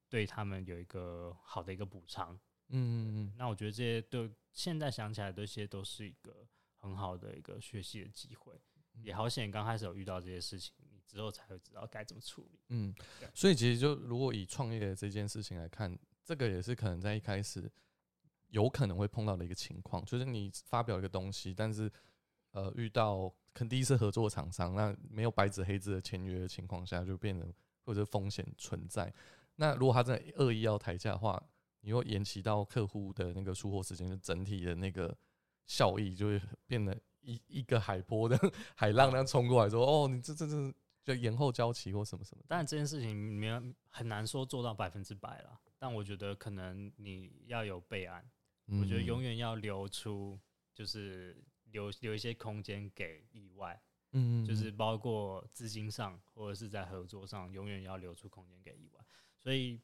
[0.09, 2.35] 对他们有一个好的一个补偿。
[2.69, 8.55] 嗯嗯嗯，那我觉得这些都现在想起来，这些都是一个很好的一个学习的机会。
[8.55, 12.61] 嗯也好险，刚开始有遇到这些事情，你之后才会知道该怎么处理。
[12.69, 12.95] 嗯，
[13.35, 17.71] 所以其实就如果以创业这件事情来看，这个也是可能在一开始
[18.49, 21.91] 有可能会碰到的一个情况，就是你发表一个东西，但是
[22.51, 27.53] 呃遇到可能第一次合作厂商，那没有白纸黑字的签约的情况下，就变成
[27.85, 29.13] 或者风险存在。
[29.57, 31.43] 那如果他真的恶意要抬价的话，
[31.81, 35.17] 你又延期到客户的那个出货时间，就整体的那个
[35.67, 38.39] 效益就会变得一一个海波的
[38.77, 40.75] 海浪那样冲过来说，哦，你这这这
[41.09, 42.49] 就延后交期或什么什么的。
[42.49, 48.23] 当然，这件事情没有很难说做到百分之百了，但我觉得可能你要有备案，
[48.67, 50.39] 我觉得永远远要留出，
[50.75, 53.81] 就是留留一些空间给意外，
[54.13, 59.03] 嗯就是包括资金上或者是在合作上，永远要留出空间给意外。
[59.39, 59.81] 所以，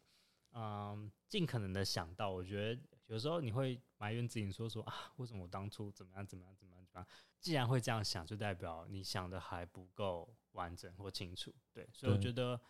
[0.53, 7.07] 嗯，尽可能的想到，我觉得有时候你会埋怨自己说说啊，为什么我当初怎么样怎么样怎么样怎么样？
[7.41, 11.55] 既然会这样想，就代表你想的还不够完整或清楚。
[11.73, 12.61] 对，所以我觉得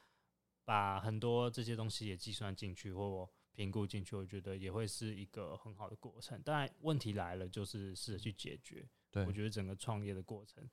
[0.65, 6.43] 把很多这些东西也计算进去或评估进去，我觉得也会是一个很好的过程。
[6.43, 8.87] 当然，问题来了，就是试着去解决。
[9.11, 10.69] 对我觉得整个创业的过程，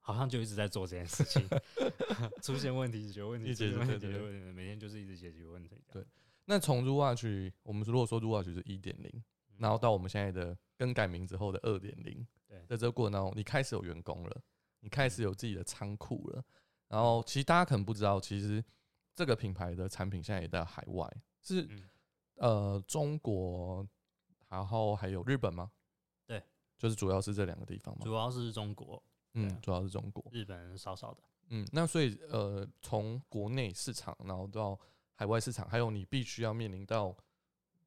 [0.00, 1.48] 好像就一直在做这件事情，
[2.42, 5.82] 出现问题解决问题，解决问题解决问题，每天就是一直解决问题。
[5.90, 6.04] 对
[6.44, 14.42] 那从 r u a 去，我们如果说 r u a 是一点零，嗯然后到我们现在的更改名之后的二点零，对在这个过程当中，你开始有员工了，
[14.86, 16.44] 你开始有自己的仓库了，
[16.86, 18.64] 然后其实大家可能不知道，其实
[19.16, 21.82] 这个品牌的产品现在也在海外，是嗯
[22.36, 23.84] 呃中国，
[24.48, 25.72] 然后还有日本吗？
[26.24, 26.40] 对，
[26.78, 28.14] 就是主要是这两个地方嘛主。
[28.14, 29.02] 要是中国，
[29.34, 30.24] 嗯啊，主要是中国。
[30.30, 31.20] 日本少少的。
[31.48, 34.78] 嗯，那所以呃，从国内市场，然后到
[35.14, 37.12] 海外市场，还有你必须要面临到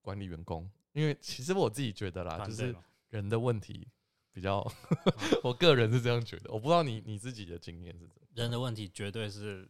[0.02, 2.76] 管理员工，因为其实我自己觉得啦，就是
[3.08, 3.88] 人的问题
[4.32, 4.66] 比较，
[5.44, 8.28] 我个人是这样觉得，我不知道你你自己的经验是怎么。
[8.34, 9.70] 人的问题绝对是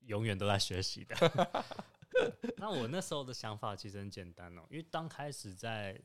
[0.00, 1.64] 永远都在学习的。
[2.58, 5.98] 那我那时候的想法其实很简单哦、因为刚开始在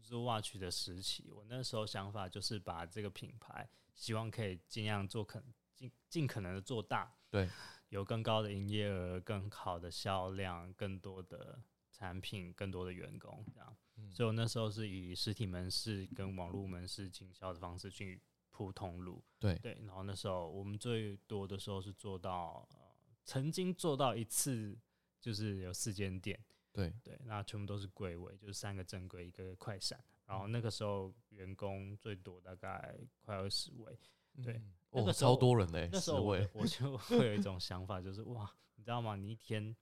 [0.00, 5.42] z Watch 的时期，我那时候想法就是把这个品牌，希望可以尽量做可
[5.74, 7.48] 尽尽可能的做大，对，
[7.88, 13.76] 有更高的营业额、更好的销量、更多的产品、更多的员工这样。
[13.96, 19.22] 嗯所以我那时候是以实体门市跟网络门市经销的方式去铺通路。
[19.38, 22.78] 对对，然后那时候我们最多的时候是做到，呃，
[23.24, 24.76] 曾经做到一次
[25.20, 26.38] 就是有四间店，
[26.72, 30.02] 对，对，那全部都是柜位，就是三个正柜，一个快闪。
[30.26, 33.98] 然后那个时候员工最多大概快二十位，
[34.42, 39.16] 对嗯，哦，超多人的欸，那时候十位，我我就会有一种想法，就是哇，你知道吗？
[39.16, 39.76] 你一天，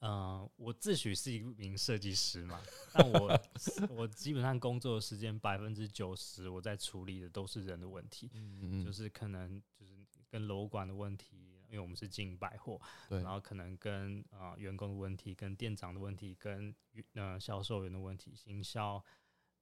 [0.00, 2.60] 呃，我自诩是一名设计师嘛，
[2.92, 3.40] 但我
[3.96, 9.94] 我基本上工作的时间百分之九十我在处理的都是人的问题，嗯嗯嗯，就是可能就是
[10.28, 13.22] 跟楼管的问题，因为我们是进百货，对。
[13.22, 16.74] 然后可能跟啊、呃员工的问题、跟店长的问题、跟
[17.14, 19.02] 呃销售员的问题、行销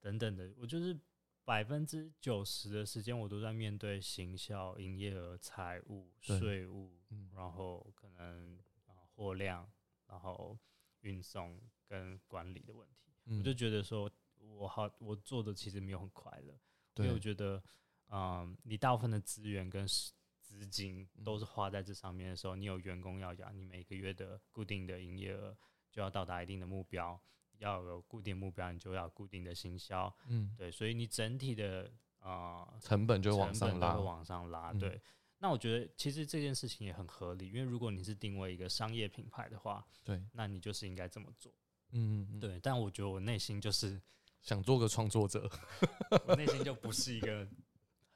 [0.00, 0.98] 等等的，我就是
[1.44, 7.30] 百分之九十的时间我都在面对行销、营业额、财务、税务，嗯。
[7.34, 9.70] 然后可能啊、货量，
[10.06, 10.58] 然后
[11.00, 13.12] 运送跟管理的问题。
[13.26, 13.38] 嗯。
[13.38, 16.52] 我就觉得说，我好，我做的其实没有很快乐，
[16.96, 17.62] 因为我对，觉得，
[18.10, 25.56] 嗯，你大部分的资源跟时资金嗯都是花在这上面的时候，你有员工要养，你每个月的固定的营业额
[25.90, 27.20] 就要到达一定的目标，
[27.58, 31.90] 要有固定目标，你就要有固定的行销，嗯，对，所以你整体的
[32.20, 33.96] 啊、呃成本就会往上拉。
[33.96, 34.78] 往上拉，嗯。
[34.78, 35.00] 对。
[35.44, 41.52] 那我觉得其实这件事情也很合理，因为如果你是定位一个商业品牌的话，对，那你就是应该这么做，
[41.90, 42.58] 嗯嗯嗯，对。
[42.60, 44.00] 但我觉得我内心就是
[44.40, 45.46] 想做个创作者，
[46.26, 47.46] 我内心就不是一个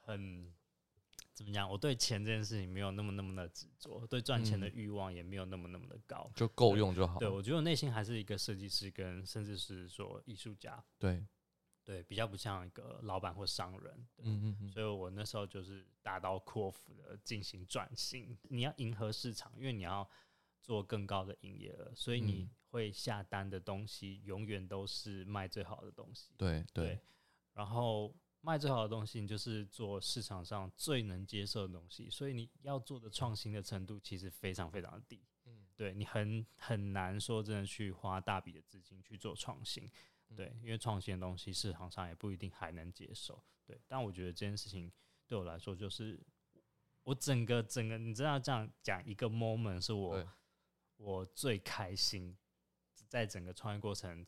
[0.00, 0.50] 很
[1.34, 6.30] 怎么讲，我对钱这件事情没有那么那么的执着，对赚钱的嗯欲望也没有那么那么的高。
[6.34, 11.22] 就够用就好，对我觉得我内心还是一个设计师，跟甚至是说艺术家，对，
[11.88, 14.07] 对，比较不像一个老板或商人。
[14.18, 18.37] 嗯嗯嗯，所以我那时候就是大刀阔斧的进行转型。
[18.42, 20.07] 你要迎合市场，因为你要
[20.61, 26.35] 做更高的营业额，所以你嗯会下单的东西永远都是卖最好的东西。
[26.37, 27.01] 对对对，
[27.55, 35.24] 然后卖最好的东西，你就是做市场上最能接受的东西，所以你要做的创新的程度其实非常非常的低。
[35.46, 39.90] 嗯对你很很难说真的去花大笔的资金去做创新，
[40.36, 43.80] 对，因为创新的东西市场上也不一定还能接受，对。
[43.86, 44.90] 但我觉得这件事情
[45.26, 46.18] 对我来说，就是
[47.02, 50.26] 我整个整个，你知道这样讲一个 moment 是我
[50.96, 52.36] 我最开心，
[53.06, 54.26] 在整个创业过程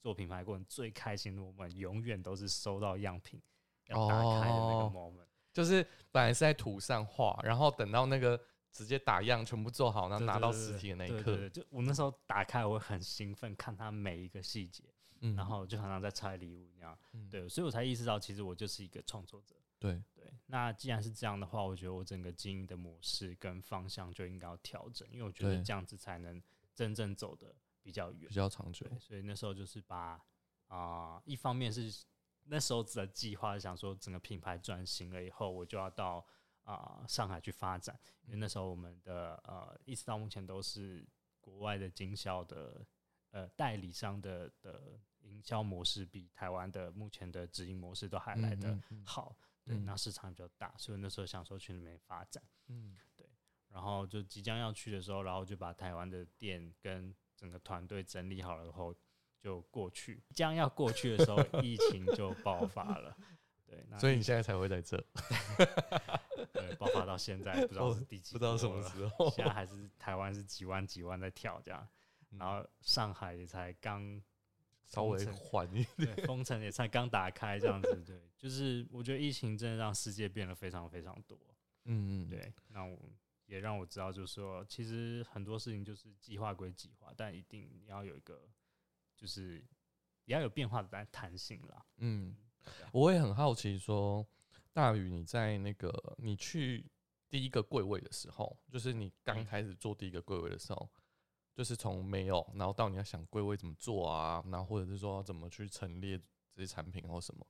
[0.00, 3.40] 做品牌过程最开心的 moment，永远都是收到样品
[3.86, 5.26] 要打开的那哦个 moment。
[5.52, 14.84] 就是本来是在图上画，然后等到那个直接打样全部做好，然后拿到实体的那一刻，就我那时候打开，我会很兴奋，看它每一个细节，
[15.22, 16.96] 嗯然后就常常在拆礼物一样。
[17.12, 19.56] 嗯对，所以我才意识到，其实我就是一个创作者。
[19.78, 26.40] 对，对，那既然是这样的话，我觉得我整个经营的模式跟方向就应该要调整，因为我觉得这样子才能
[26.72, 28.34] 真正走的比较远比。
[28.34, 30.22] 较长久，，所以那时候就是把
[30.68, 31.92] 啊、一方面是
[32.44, 36.24] 那时候的计划是想说，整个品牌转型了以后，我就要到
[36.62, 41.04] 啊、上海去发展，因为那时候我们的呃一直到目前都是
[41.40, 42.86] 国外的经销的
[43.32, 52.42] 呃代理商的的营销模式比台湾的目前的直营模式都还来的好，对，嗯那市场比较大，所以那时候想说去那边发展。
[52.68, 53.26] 嗯对
[53.68, 58.94] 然后就即将要去的时候，然后就把台湾的店跟整个团队整理好了以后，
[59.40, 60.22] 就过去。
[60.28, 63.16] 即将要过去的时候，疫情就爆发了。
[63.64, 65.02] 对，那所以你现在才会在这，
[66.52, 68.82] 对爆发到现在，不知道是第几，不知道什么。
[68.90, 71.88] 时候，现在还是台湾是几万几万在跳这样，嗯
[72.38, 74.22] 然后上海也才刚
[74.86, 76.14] 稍微缓一点。
[76.14, 81.38] 对，封城也才刚打开这样子，对， 就是我觉得疫情真的让世界变得非常非常多，
[81.84, 82.98] 嗯嗯，对，那我
[83.46, 88.48] 也让我知道，就是说，其实很多事情就是计划归计划，但一定你要有一个，
[89.16, 89.64] 就是
[90.24, 91.84] 也要有变化的弹弹性啦。
[91.98, 92.36] 嗯。
[92.92, 94.24] 我也很好奇说，
[94.72, 96.86] 大宇你在那个你去
[97.28, 99.44] 第一个柜位的时候，就是你刚嗯。
[99.44, 100.88] 开始做第一个柜位的时候，
[101.54, 106.18] 就是从没有，然后到你要想柜位怎么做啊，然后或者是说怎么去陈列
[106.54, 107.46] 这些产品或什么，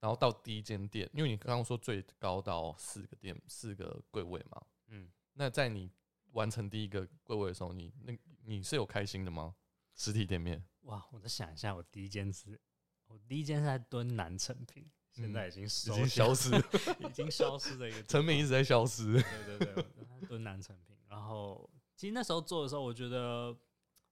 [0.00, 5.90] 然后到第一间店，因为你刚刚说最高到四个店四个柜位嘛，嗯，那在你
[6.32, 9.54] 完成第一个柜位的时候，你那你是有开心的吗？
[9.94, 12.60] 实体店面，哇，我再想一下，我第一件是，
[13.06, 16.50] 我第一件是在敦南成品，现在已经已收经消失，
[17.00, 19.14] 已经消失的一个成品一直在消失。
[19.14, 20.96] 对对对，我敦南成品。
[21.08, 21.68] 然后
[22.00, 23.54] 其实那时候做的时候，我觉得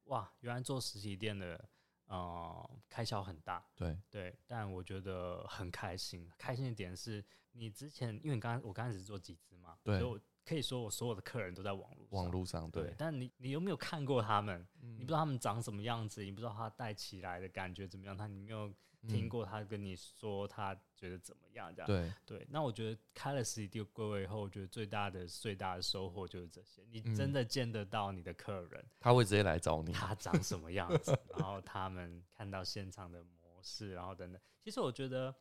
[0.05, 1.67] 哇，原来做实体店的
[2.05, 6.31] 呃开销很大，对，对，但我觉得很开心。
[6.37, 14.69] 开心的点是你之前，因为你刚刚我刚开始做集资嘛，对所以我可以说我所有的客人都在网络网络上对对，，但你你有没有看过他们？
[14.83, 18.71] 你你不知道他们长什么样子，你不知道他带起来的感觉怎么样，他你没有
[19.07, 21.87] 听过他跟你说他觉得怎么样这样。
[21.87, 29.93] 对，对，那我觉得开了实体店柜位以后，我觉得最大的最大的收获就是这些，你嗯真的见得到你的客人，他会直接来找你。
[29.93, 34.41] 他长什么样子，然后他们看到现场的模式，然后等等。
[34.61, 35.35] 其实我觉得，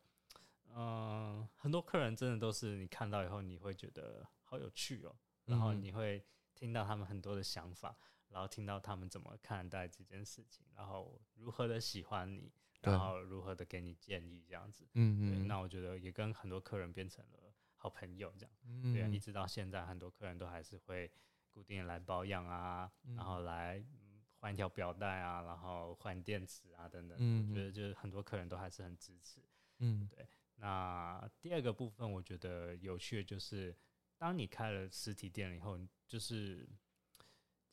[0.74, 7.96] 嗯、很多客人真的都是你看到以后，你会觉得好有趣哦，然后嗯你会听到他们很多的想法，
[8.28, 14.86] 然后听到他们怎么看待这件事情，然后如何的喜欢你，对然后如何的给你建议，这样子。
[14.94, 17.38] 嗯，嗯，那我觉得也跟很多客人变成了
[17.74, 18.54] 好朋友这样。
[18.64, 21.10] 嗯对啊，一直到现在，很多客人都还是会
[21.50, 27.16] 固定来保养啊，然后来嗯换一条表带啊，然后换电池啊等等。
[27.20, 29.40] 嗯我觉得就是很多客人都还是很支持。
[29.80, 30.26] 嗯对
[30.56, 33.76] 那第二个部分，我觉得有趣的就是，
[34.16, 36.68] 当你开了实体店了以后，就是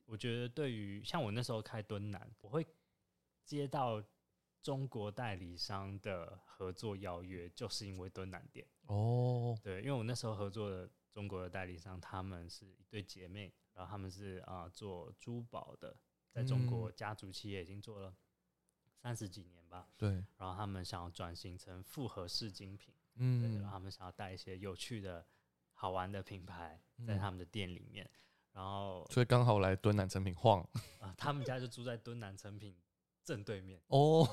[0.06, 2.64] 我觉得对于像我那时候开敦南，我会
[3.44, 4.04] 接到
[4.66, 8.66] 中国代理商的合作邀约，就是因为敦南店。
[8.88, 15.96] 哦，对，因为我那时候合作的中国的代理商，他们是一对姐妹，然后他们是啊、呃做珠宝的，
[16.32, 18.12] 在中国家族企业已经做了
[18.96, 19.88] 三十几年吧。
[19.96, 25.24] 对，然后他们想要转型成复合式精品，对，嗯然后他们想要带一些有趣的
[25.74, 28.10] 好玩的品牌在嗯他们的店里面。
[28.52, 30.68] 然后所以刚好来敦南成品晃
[31.00, 32.76] 啊、 他们家就住在敦南成品
[33.26, 34.28] 正对面，哦，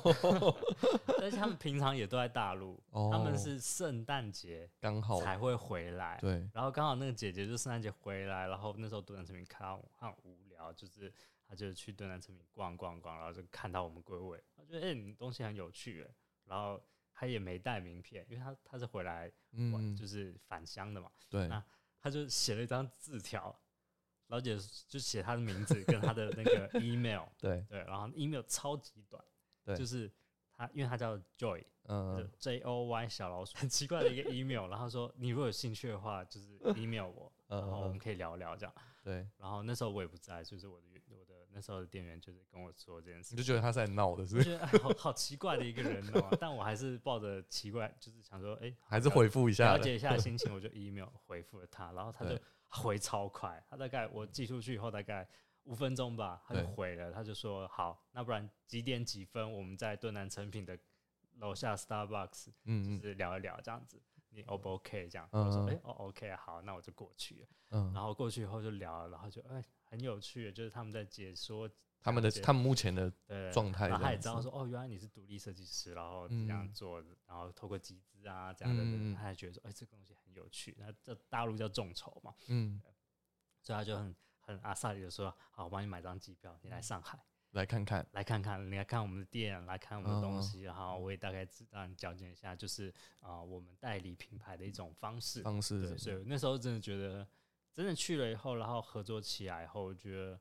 [1.18, 3.08] 但是他们平常也都在大陆，哦。
[3.10, 6.18] 他们是圣诞节刚好才会回来。
[6.20, 11.10] 对，然后刚好那个姐姐就圣诞节回来，然后那时候敦南成品看到她很无聊，就是
[11.48, 16.14] 她就去敦南成品逛逛逛，然后就看到我们归位，她觉得哎、你东西很有趣哎，
[16.44, 16.78] 然后
[17.14, 19.32] 她也没带名片，因为她她是回来
[19.72, 21.64] 玩、嗯，就是返乡的嘛，对，那
[21.98, 23.58] 她就写了一张字条，
[24.32, 24.56] 老姐
[24.88, 29.22] 就写她的名字跟她的那个 email，对，对，然后 email 超级短，
[29.62, 29.76] 对。
[29.76, 30.10] 就是
[30.56, 38.74] 她因为她叫 Joy，嗯，J O Y 小老鼠，很奇怪的一个 email，然后说你如果有兴趣的话，就是 email 我，然后我们嗯，可以聊聊这样。
[39.04, 44.50] 对，然后那时候我也不在，就是我的我的那时候的店员就是跟我说这件事你就，觉得他在闹的，是不是？
[44.50, 55.28] 觉得哎好好奇怪的一个人哦，但我还是抱着奇怪，就是想说，哎，还是回复一下的，了解一下心情，我就 email 回复了他，然后他就对回超快，他大概我寄出去以后大概
[55.64, 60.78] 五分钟吧，他就对回了，他就说好，那不然几点几分我们在敦南成品的
[61.38, 64.00] 楼下 Starbucks 就嗯嗯是聊一聊这样子，
[64.30, 65.28] 你 O 不 OK 这样？
[65.32, 67.46] 嗯我说嗯哎、哦 OK 好，那我就过去了。
[67.70, 71.68] 嗯，然后过去以后就聊了，然后就哎、很有趣，就是他们在解说
[72.00, 78.82] 他们的他们目前的对状态然后他也知道说哦，原来你是独立设计师，然后这样嗯做，然后透过集资啊这样的，
[79.14, 80.74] 他还觉得说哎、这个东西很有趣。
[80.78, 82.80] 那这大陆叫众筹嘛，嗯，
[83.60, 87.22] 所以他就很很阿萨里的说好，我帮你买张机票，你来上海。
[87.50, 92.88] 来看看，来看看，你来看我们的店，来看我们的东嗯西，然后我也大概知道你讲解一下，就是
[93.20, 95.42] 啊、呃我们代理品牌的一种方式。
[95.42, 97.28] 方式是所以那时候真的觉得，
[97.72, 100.38] 真的去了以后，然后合作起来以后，我觉得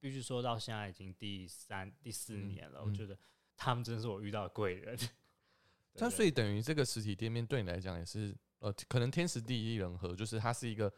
[0.00, 3.16] 必须说到现在已经第三、第四嗯年了，嗯我觉得
[3.56, 4.98] 他们真的是我遇到的贵人。
[5.96, 10.92] 但对所以等于这个实体店面对你来讲也是呃，可能天时地利人和，就是它是一个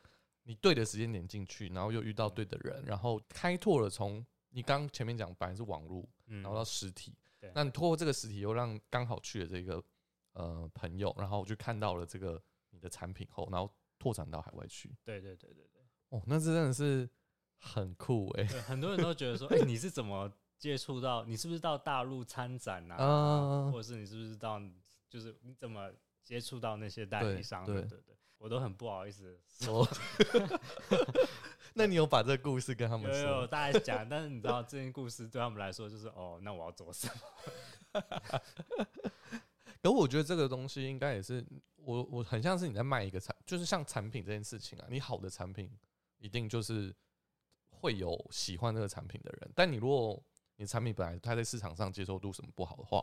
[0.44, 9.84] 你对的时间点进去，然后又遇到对的人，然后开拓了从你刚前面讲本来是网络，嗯然后到实体对，那你通过这个实体又让刚好去的这个
[10.32, 17.08] 呃朋友，然后就看到了这个你的产品后，然后拓展到海外去，对对对对对哦，那这真的是
[17.58, 22.96] 很酷哎、对，很多人都觉得说， 哎、你是怎么接触到，你是不是到大陆参展啊？
[22.98, 24.60] 嗯或者是你是不是到，
[25.08, 25.90] 就是你怎么
[26.22, 27.72] 接触到那些代理商的？
[27.72, 29.86] 对对对，我都很不好意思说，
[31.74, 33.46] 那你有把这个故事跟他们有有说？
[33.46, 37.08] 大概讲，但是你知道这件故事对他们来说就是哦，那我要做什
[37.92, 38.00] 么？
[39.82, 41.44] 可我觉得这个东西应该也是
[41.86, 45.70] 我我很像是你在卖一个产，就是像产品这件事情啊，你好的产品
[46.18, 46.92] 一定就是
[47.70, 50.20] 会有喜欢这个产品的人，但你如果
[50.56, 53.00] 你产品本来它在市场上接受度什么不好的话，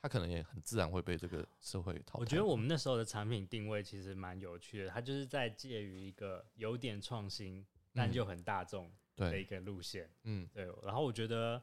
[0.00, 2.20] 它可能也很自然会被这个社会淘汰。
[2.20, 10.08] 我觉得我们那时候的产品定位其实蛮有趣的，它就是在介于一个有点创新，但嗯就很大众的一，个路线。
[10.22, 11.60] 嗯对，然后我觉得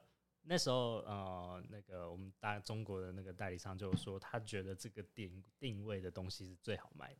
[0.47, 7.19] 那时候呃，那个我们大中国的那个代理商就说，他觉得这个定定位的东西是最好卖的，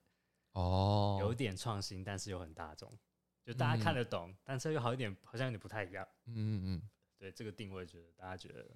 [0.53, 2.97] 哦，有点创新，但是又很大众，
[3.43, 6.07] 就大家看得懂，但是又好一点，好像有点不太一样。
[6.25, 6.89] 嗯嗯嗯。
[7.19, 8.69] 对这个定位，觉得大家觉得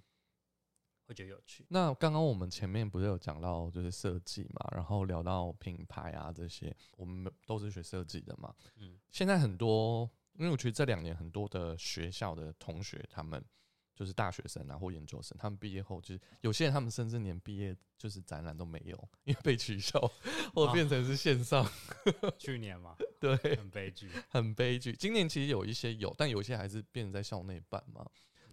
[1.05, 1.63] 会觉得有趣。
[1.69, 8.51] 那刚刚我们前面不是有讲到就是设计嘛，然后聊到品牌啊这些，我们都是学设计的嘛。
[8.77, 13.39] 嗯现在很多，因为我觉得这两年很多的学校的同学，他们
[14.01, 19.99] 就是大学生啊或研究生，他们毕业后就是有些人他们甚至连毕业就是展览都没有，因为被取消
[20.55, 21.63] 或啊变成是线上，
[22.39, 24.09] 去年嘛， 对，很悲剧。
[24.27, 24.91] 很悲剧。
[24.93, 28.03] 今年其实有一些有，但有一些还是变成在校内办嘛。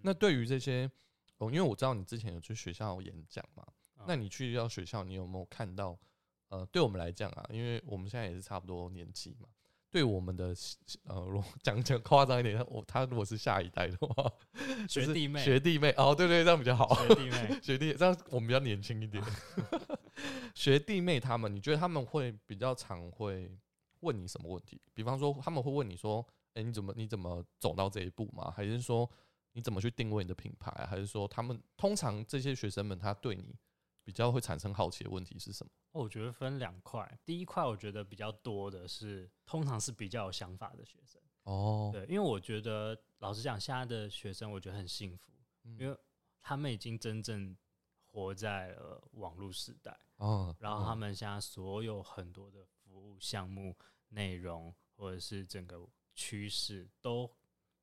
[0.03, 0.91] 那对于这些，
[1.39, 3.65] 哦，因为我知道你之前有去学校演讲嘛，
[3.97, 5.99] 嗯那你去到学校，你有没有看到？
[6.51, 9.49] 呃，对我们来讲啊，因为我们现在也是差不多年纪嘛，
[9.91, 10.55] 对我们的
[11.05, 14.33] 呃， 讲讲夸张一点，我他如果是下一代的话，
[14.89, 16.95] 学弟妹，学弟妹哦，对对，这样比较好。
[17.07, 19.23] 学弟妹，学弟，这样我们比较年轻一点。
[20.55, 23.51] 学弟妹他们，你觉得他们会比较常会
[24.01, 24.81] 问你什么问题？
[24.93, 29.09] 比方说，他们会问你说：“哎、你怎么你怎么走到这一步吗？”还是说
[29.53, 30.87] 你怎么去定位你的品牌、啊？
[30.87, 33.55] 还是说他们通常这些学生们他对你
[34.09, 35.71] 比较会产生好奇的问题是什么？
[35.93, 37.21] 哦我觉得分两块。
[37.27, 41.21] 第一块我觉得比较多的是，通常是比较有想法的学生。
[41.43, 45.31] 哦，对，因为我觉得老实讲，现在的学生我觉得很幸福，
[45.65, 45.95] 嗯因为
[46.41, 47.55] 他们已经真正
[48.07, 53.77] 活在了网络时代，哦，然后他嗯们现在所有很多的服务项目、
[54.09, 57.31] 内容或者是整个趋势都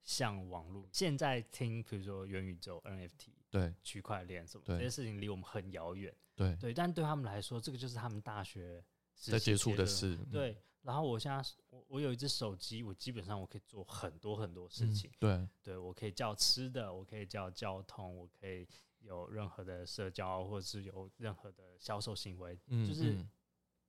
[0.02, 0.88] 像网络。
[0.92, 3.28] 现在听，比如说元宇宙、NFT、
[3.58, 3.74] 对。
[3.82, 4.76] 区块链什么对。
[4.76, 8.84] 这些事情离我们很遥远，对，对，但对他们来说，这个就是他们大学
[9.14, 10.30] 在接触的的事，嗯。
[10.30, 15.10] 对，然后我现在我我有一只手机，我基本上我可以做很多很多事嗯情。
[15.18, 18.66] 对，对我可以叫吃的，我可以叫交通，我可以
[19.00, 23.30] 有任何的社交，或者是有任何的销售行为，嗯，就是嗯。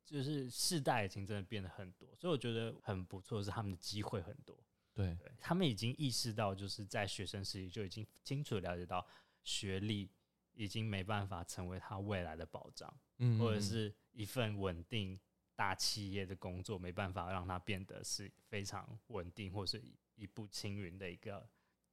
[0.08, 4.58] 就是世代已经真的变得很多，所以我觉得很不错，是他们的机会很多。
[4.94, 9.06] 对，对他们已经意识到，就是在学生时期就已经清楚地了解到，
[9.48, 10.12] 学历
[10.54, 12.94] 已经没办法成为他未来的保障。
[13.20, 15.18] 嗯，或者嗯是一份稳定
[15.56, 21.48] 大企业的工作，没办法让他变得是非常稳定，或是一一步青云的一个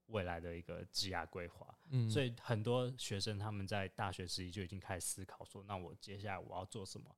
[0.07, 1.79] 未来的一个职业规划。
[1.91, 7.15] 嗯，所以很多学生他们在大学时期就已经开始思考说，那我接下来我要做什么？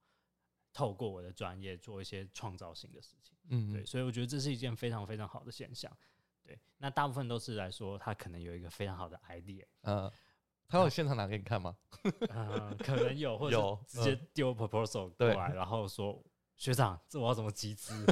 [0.72, 3.34] 透过我的专业做一些创造性的事情。
[3.49, 5.91] 嗯，对，所以我觉得这是一件非常非常好的现象。
[6.45, 10.12] 对，那大部分都是来说，他可能有一个非常好的 idea，呃，
[10.69, 11.77] 他有现场拿给你看吗？
[12.31, 16.23] 嗯， 可能有，或者直接丢 proposal 过对来，然后说
[16.57, 18.05] 学长，这我要怎么集资？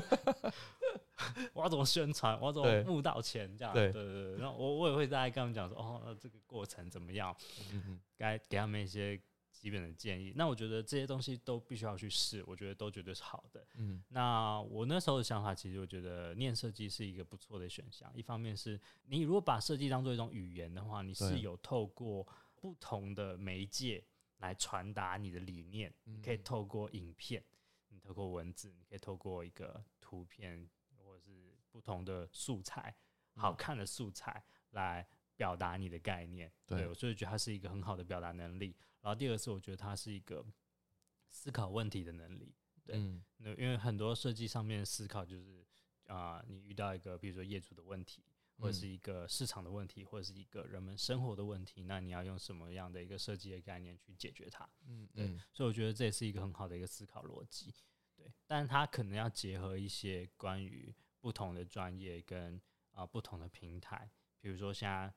[1.52, 2.38] 我要怎么宣传？
[2.40, 3.56] 我要怎么募到钱？
[3.56, 4.36] 这样，对对对对。
[4.38, 7.34] 然后我我也会大概跟他们讲说，哦，那这个过程怎么样？
[7.72, 9.18] 嗯嗯该给他们一些
[9.52, 10.32] 基本的建议。
[10.36, 13.64] 那我觉得这些东西都必须要去试，我觉得都绝对是好的。
[13.76, 18.10] 嗯那我那时候的想法，其实我觉得念设计是一个不错的选项。
[18.14, 22.26] 一方面是你如果把设计当做一种语言的话，你是有透过
[22.64, 24.02] 不同的媒介
[24.38, 25.92] 来传达你的理念。
[26.06, 27.44] 嗯，你可以透过影片，
[27.88, 32.96] 你透过文字，你可以透过一个图片或者是不同的素材，
[33.34, 35.06] 好嗯看的素材来
[35.36, 36.50] 表达你的概念。
[36.64, 38.74] 对我所以觉得它是一个很好的表达能力。
[39.02, 40.42] 然后第二个是我觉得它是一个
[41.28, 42.54] 思考问题的能力。
[42.82, 45.66] 对嗯那因为很多设计上面的思考就是
[46.06, 48.22] 啊、你遇到一个比如说业主的问题，
[48.56, 54.64] 或者是嗯一个市场的问题，或者是一个人们生活的问题，那你要用什么样的一个设计的概念去解决它？
[54.84, 57.74] 对嗯嗯所以我觉得这也是一个很好的一个思考逻辑。
[58.16, 62.60] 对，但是它可能要结合一些关于不同的专业跟
[62.92, 64.08] 啊、不同的平台，
[64.40, 65.12] 比如说现在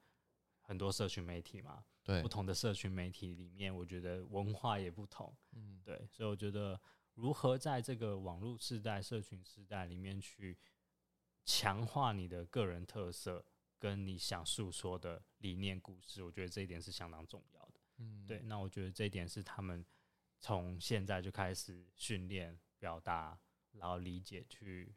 [0.61, 5.31] 很多社群媒体嘛，对不，同的社群媒体里面，我觉得文化也不同。
[5.51, 6.81] 嗯对，所以我觉得
[7.13, 10.57] 如何在这个网络时代、社群时代里面去
[11.47, 13.43] 强化你的个人特色，
[13.79, 17.79] 跟你想诉说的理念故事，我觉得这一点是相当重要的。
[17.99, 19.83] 嗯，对，那我觉得这一点是他们
[20.41, 23.39] 从现在就开始训练表达，
[23.71, 24.93] 然后理解去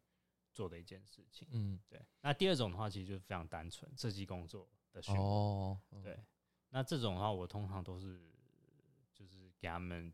[0.52, 1.46] 做的一件事情。
[1.52, 5.24] 嗯，对，那第二种的话，其实就是非常单纯设计工作的训练。
[5.24, 6.18] 哦，嗯对，
[6.70, 8.28] 那这种的话，我通常都是
[9.14, 10.12] 就是给他们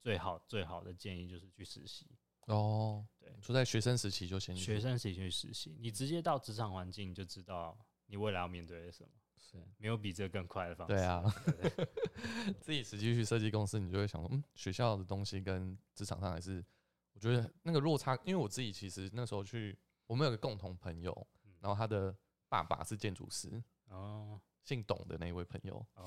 [0.00, 2.10] 最好最好的建议就是去实习。
[2.46, 3.32] 哦，对。
[3.40, 4.64] 就在学生时期就先去。
[4.64, 7.76] 学生时期去实习，你直接到职场环境你就知道
[8.06, 9.10] 你未来要面对的是什么。
[9.36, 9.56] 是。
[9.78, 10.94] 没有比这更快的方式。
[10.94, 11.22] 对啊。
[12.60, 16.64] 自己实际去设计公司，你就会想说，嗯，学校的东西跟职场上还是，
[17.12, 21.52] 我觉得那个落差，因为我自己其实那时候去，我们有个共同朋友，嗯。
[21.60, 22.14] 然后他的
[22.48, 26.04] 爸爸是建筑师，哦，姓董的那一位朋友，哦。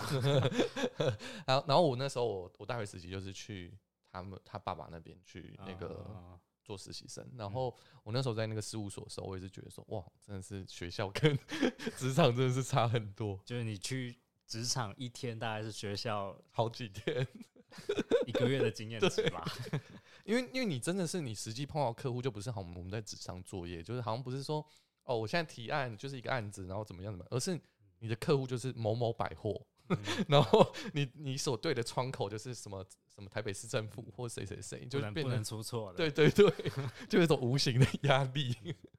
[1.45, 3.77] 然后然后我那时候我我大学实习就是去
[4.11, 11.37] 他们他爸爸那边去那个哦做实习生，然后我那时候在那个事务所的时候，我也是觉得说，哇，真的是学校跟
[11.97, 17.27] 职场真的是差很多，就是你去职场一天大概是学校好几天。
[18.25, 19.45] 一个月的经验值吧。
[20.25, 24.65] 因为因为你真的是你实际碰到客户，就不是好我们在纸上作业，就是好像不是说
[25.03, 27.59] 哦，我现在提案就是一个案子，然后怎么样怎么样，而是
[27.99, 29.65] 你的客户就是某某百货，嗯
[30.27, 32.85] 然后你你所对的窗口就是什么
[33.15, 35.97] 什么台北市政府或谁谁谁，就变成出错了。
[35.97, 36.49] 对对 对，
[37.09, 38.55] 就有一种无形的压力。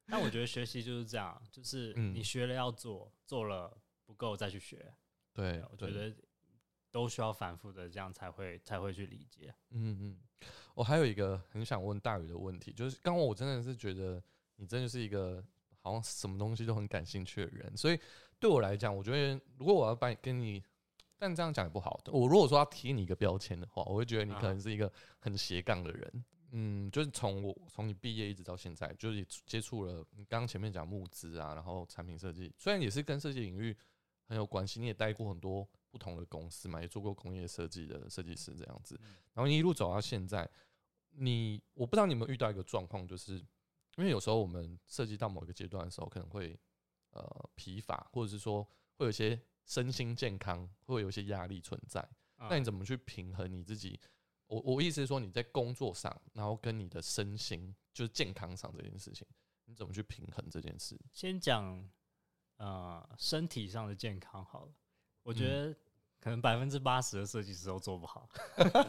[0.07, 3.75] 但我觉得学习就是这样，就是嗯你学了要做，做了
[4.05, 4.93] 不够再去学。
[5.33, 6.13] 对，我觉得
[6.91, 9.53] 都需要反复的，这样才会才会去理解。
[9.69, 10.17] 嗯嗯，
[10.75, 14.21] 我还有一个很想问大宇的问题，就是刚刚我真的是觉得
[14.57, 15.41] 你真的是一个
[15.79, 17.97] 好像什么东西都很感兴趣的人，所以
[18.37, 20.61] 对我来讲，我觉得如果我要把你跟你，
[21.21, 22.01] 但这样讲也不好。
[22.07, 26.25] 我如果说要贴你一个标签的话，我会觉得你可能是一个很斜杠的人。
[26.49, 33.77] 嗯，就是从我从你毕业一直到现在，就是接触了你刚刚前面讲募资啊，然后产品设计，虽然也是跟设计领域
[34.25, 38.99] 很有关系，你也待过很多不同的公司嘛，也做过工业设计的设计师这样子，
[39.31, 40.49] 然后你一路走到现在，
[41.11, 43.35] 你我不知道你有没有遇到一个状况，就是
[43.95, 46.59] 因为有时候我们设计到某一个阶段的时候，可能会
[47.11, 52.01] 呃疲乏，或者是说会有一些身心健康会有一些压力存在，
[52.37, 53.99] 嗯那你怎么去平衡你自己？
[54.47, 59.25] 我我意思是说你在工作上，然后跟你的身心就是健康上这件事情，
[59.65, 60.99] 你怎么去平衡这件事？
[61.11, 61.89] 先讲
[62.57, 64.73] 呃身体上的健康好了，
[65.23, 65.77] 我觉嗯得
[66.19, 68.29] 可能百分之八十的设计师都做不好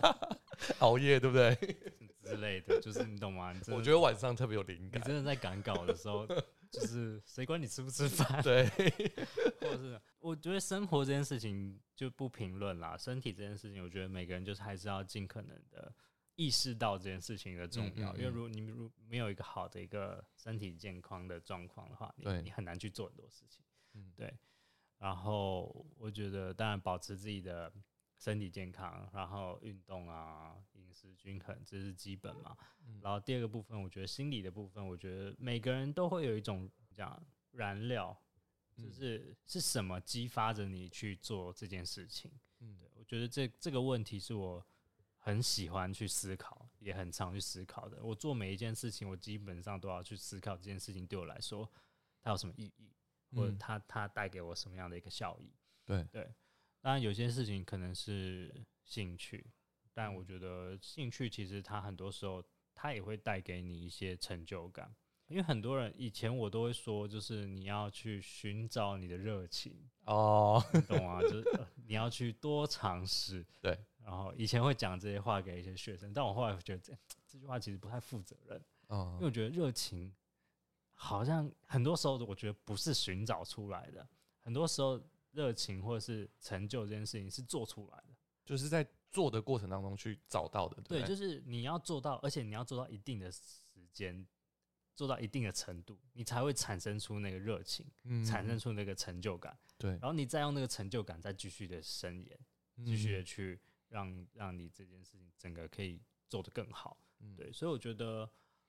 [0.80, 1.54] 熬夜对不对？
[2.24, 3.52] 之类的，就是你懂吗？
[3.68, 5.00] 我觉得晚上特别有灵感。
[5.00, 6.26] 你真的在赶稿的时候，
[6.72, 8.66] 就是谁管你吃不吃饭，对，
[9.60, 15.94] 或者是我觉得生活这件事情就不评论啦，身体这件事情，我觉得每个人就是还是要尽可能的
[16.36, 18.18] 意识到这件事情的重要，嗯嗯嗯。
[18.18, 23.62] 因为如果你如没有一个好的一个身体健康的状况的话，你很难去做很多事情。
[23.92, 24.10] 嗯。
[24.16, 24.32] 对。
[24.98, 27.70] 然后我觉得，当然保持自己的
[28.18, 30.56] 身体健康，然后运动啊，
[30.92, 32.54] 饮食均衡，这是基本嘛。
[32.86, 38.16] 嗯然后第二个部分，我觉得心理的部分，我觉得每个人都会有一种这样燃料，
[38.76, 42.30] 就嗯是是什么激发着你去做这件事情。
[42.60, 44.64] 嗯对我觉得这这个问题是我
[45.18, 48.02] 很喜欢去思考，也很常去思考的。
[48.04, 51.68] 我做每一件事情，我基本上都要去思考这件事情对我来说
[52.20, 52.92] 它有什么意义，
[53.34, 55.52] 或者嗯它它带给我什么样的一个效益。
[55.84, 56.32] 对对，
[56.80, 59.44] 当然有些事情可能是兴趣，
[59.94, 62.42] 但我觉得兴趣其实它很多时候
[62.74, 64.94] 它也会带给你一些成就感。
[65.28, 71.22] 因为很多人以前我都会说，就是你要去寻找你的热情，哦，你懂吗？
[71.22, 73.44] 就是、呃你要去多尝试。
[73.60, 76.92] 对，然后以前会讲这些话给一些学生，但我后来觉得这
[77.26, 78.56] 这句话其实不太负责任，
[78.88, 80.14] 因为嗯我觉得热情
[80.92, 84.06] 好像很多时候我觉得不是寻找出来的，
[84.40, 85.00] 很多时候
[85.32, 88.14] 热情或者是成就这件事情是做出来的。
[88.44, 94.26] 就是在做的过程当中去找到的，对，就是你要做到，而且你要做到一定的时间，
[94.96, 98.24] 做到一定的程度，你才会产生出那个热情，嗯。
[98.24, 102.38] 产生出那个成就感，对，然后你再用那个成就感再继续的伸延，
[102.84, 106.98] 继续的去让让你这件事情整个可以做得更好。
[107.20, 107.36] 嗯。
[107.36, 108.28] 对，所以我觉得，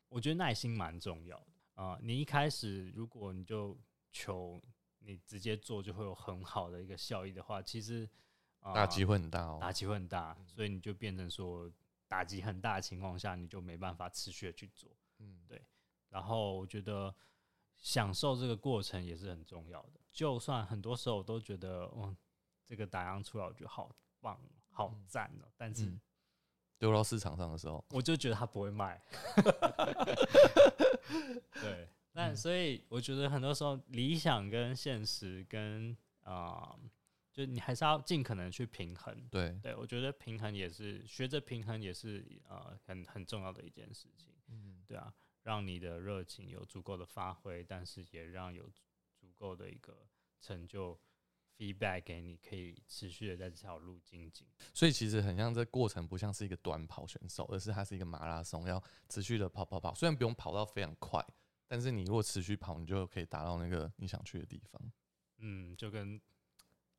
[0.09, 1.47] 我觉得耐心蛮重要的。
[1.75, 3.75] 啊、你一开始如果你就
[4.11, 4.61] 求
[4.99, 8.09] 你直接做就会有很好的一个效益的话，其实啊、
[8.74, 9.57] 打击会很大哦。
[9.59, 11.72] 打击会很大，所以你就变成说
[12.07, 14.89] 打击很大的情况下，你就没办法持续的去做。
[15.20, 15.61] 嗯，对
[16.09, 17.14] 然后我觉得
[17.76, 19.99] 享受这个过程也是很重要的。
[20.11, 22.16] 就算很多时候我都觉得，嗯，
[22.64, 23.89] 这个打样出来我觉得好
[24.22, 24.39] 棒、
[24.70, 25.99] 好赞哦、但是嗯
[26.78, 29.01] 丢到市场上的时候，我就觉得它不会卖。
[31.61, 36.78] 对，但嗯所以我觉得很多时候理想跟现实跟啊、
[37.34, 39.27] 就你还是要尽可能去平衡。
[39.29, 44.31] 对，对我觉得平衡也是学着平衡也是呃很很重要的一件事情。
[44.49, 45.11] 嗯，对啊，
[45.41, 48.69] 让你的热情有足够的发挥，但是也让有
[49.17, 50.07] 足够的一个
[50.39, 50.99] 成就
[51.57, 54.47] feedback 给你，可以持续的在这条路精进。
[54.73, 59.93] 所以其实很像这过程不像是一个短跑选手，而是它是一个马拉松，要持续的跑跑跑。
[59.95, 61.25] 虽然不用跑到非常快，
[61.67, 64.91] 但是你如果持续跑，你就可以达到那个你想去的地方。
[65.38, 66.21] 嗯，就跟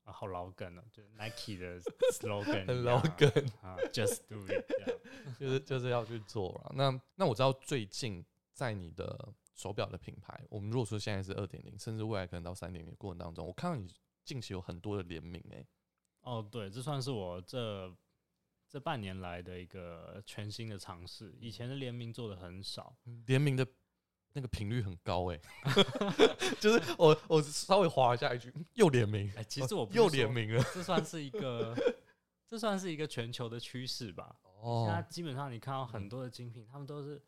[0.04, 1.80] 啊好老梗哦，就是 Nike 的
[2.14, 3.28] slogan 很老梗
[3.60, 4.64] 啊，Just do it。
[5.38, 6.72] 就是就是要去做了。
[6.74, 13.92] 那那我知道最近在你的手表的品牌，我们如果说现在是二点零，甚至未来可能到三点零过程当中，我看到你
[14.24, 15.66] 近期有很多的联名、欸，
[16.20, 17.94] 哦，对，这算是我这
[18.68, 21.34] 这半年来的一个全新的尝试。
[21.40, 22.96] 以前的联名做的很少，
[23.26, 23.66] 联名的
[24.36, 25.40] 那个频率很高、欸，
[26.60, 31.72] 就是我我稍微划一下一句，又联名，哎、其实我不是又说联名了，这算是一个，
[32.48, 34.34] 这算是一个全球的趋势吧。
[34.42, 37.22] 现在哦，基本上你看到很多的精品，他们都是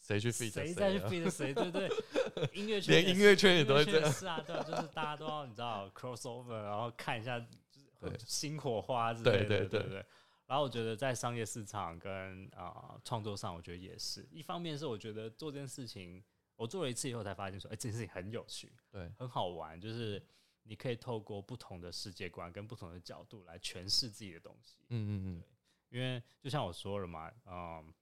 [0.00, 1.90] 谁去 feed 谁再去了 feed 谁，对不对？
[2.54, 10.06] 音乐圈连也是音乐圈也都会这样，是啊，对啊，就是大家都要你知道 crossover，然后看一下就是对新火花之对类的，对对对对。
[10.48, 14.26] 然后我觉得在商业市场跟啊创、作上，我觉得也是。
[14.32, 16.24] 一方面是我觉得做这件事情，
[16.56, 20.20] 我做了一次以后才发现说，哎、这件事情很有趣，对，很好玩，就是
[20.62, 24.78] 你可以透过不同的世界观跟不同的角度来诠释自己的东西。
[24.88, 25.42] 嗯嗯嗯，
[25.90, 27.92] 因为就像我说了嘛，嗯，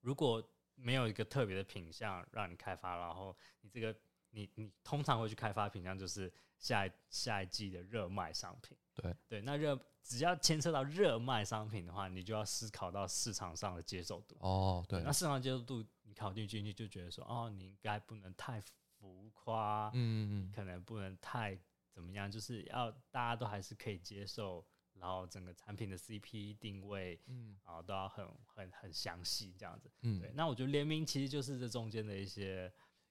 [0.00, 0.42] 如果
[0.76, 3.94] 没有一个特别的品相让你开发，然后你这个
[4.30, 8.76] 你你通常会去开发品相，就是下一下一季的热卖商品。
[8.94, 14.36] 对对，那热只要牵涉到热卖商品的话，你就要思考到市场上的接受度。
[14.40, 21.58] 哦，对那，市场接受度你考虑进去，就觉得说，哦，你应该不能太浮夸，嗯嗯可能不能太
[21.90, 24.62] 怎么样，就是要大家都还是可以接受，
[24.94, 29.90] 然后整个产品的 CP 定位嗯然后都要很很很详细这样子。
[30.02, 32.70] 嗯对，那我觉得联名其实就是这中间的一些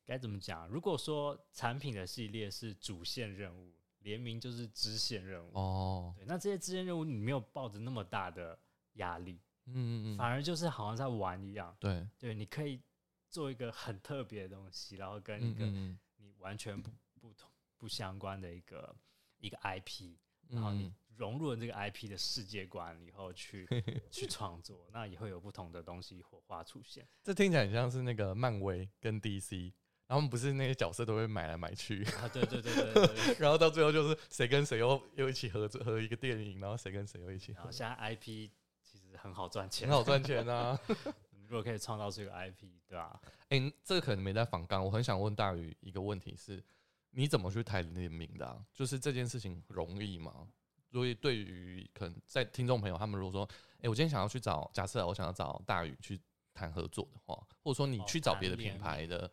[0.09, 0.67] 该怎么讲？
[0.67, 5.51] 如果说产品的系列是主线任务，联名就是支线任务。
[5.53, 8.57] 哦，对，那这些支线任务你没有抱着那么大的
[8.93, 11.77] 压力，嗯嗯嗯，反而就是好像在玩一样。
[11.79, 12.81] 对，对，你可以
[13.29, 16.89] 做一个很特别的东西，然后跟一个你完全不
[17.21, 17.47] 不同
[17.77, 18.95] 不相关的一个
[19.37, 20.15] 一个 IP，
[20.47, 23.67] 嗯，然后你嗯融入了这个 IP 的世界观以后去
[24.09, 27.07] 去创作，那也会有不同的东西火花出现。
[27.21, 29.73] 这听起来很像是那个漫威跟 DC，
[30.09, 33.35] 然后他们不是那些角色都会买来买去，啊，对对对对。
[33.37, 38.49] 然后到最后就是谁跟谁又又一起合作合一个电影，然后谁跟谁又一起合然后，现在 IP
[38.83, 40.77] 其实很好赚钱很，好赚钱啊。
[41.47, 46.63] 如果可以创造出一个 IP，对吧、哎、这个可能没在反纲，我很想问大宇一个问题是：
[47.11, 48.59] 你怎么去谈联名的、啊？
[48.73, 50.47] 就是这件事情容易吗？
[50.91, 53.49] 所以对于可能在听众朋友，他们如果说，
[53.81, 56.19] 哎、我今天想要去找，假设我想要找大宇去
[56.53, 59.31] 谈合作的话，或者说你哦去找别的品牌的，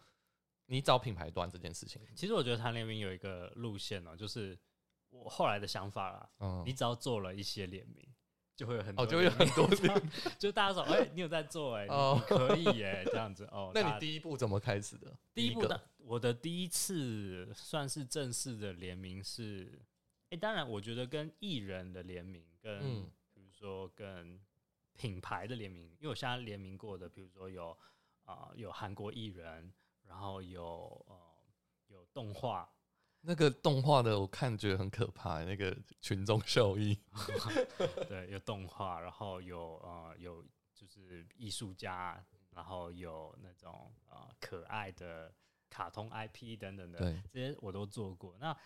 [0.67, 4.59] 你找品牌端这件事情，其实我觉得谈联名有一个路线哦、就是
[5.11, 6.31] 我后来的想法啦。
[6.41, 8.07] 嗯，你只要做了一些联名，
[8.55, 9.69] 就会有很多哦，就会有很多
[10.39, 13.71] 就大家说，哎、你有在做哎、你哦你可以耶、这样子哦。
[13.75, 15.17] 那你第一步怎么开始的？
[15.33, 19.81] 第一步的，我的第一次算是正式的联名是，
[20.31, 24.41] 哎、当然我觉得跟艺人的联名，跟、嗯比如说跟
[24.97, 27.77] 品牌的联名，因为我现在联名过的，比如说有
[28.25, 29.73] 啊、有韩国艺人，
[30.09, 31.17] 然后有呃
[31.89, 32.69] 有动画，
[33.21, 36.99] 那个动画的，我看觉得很可怕，那个群众效益。
[38.09, 40.45] 对，有动画，然后有呃有
[40.75, 45.35] 就是艺术家，然后有那种呃可爱的
[45.69, 48.37] 卡通 IP 等等的，对，这些我都做过。
[48.39, 48.57] 那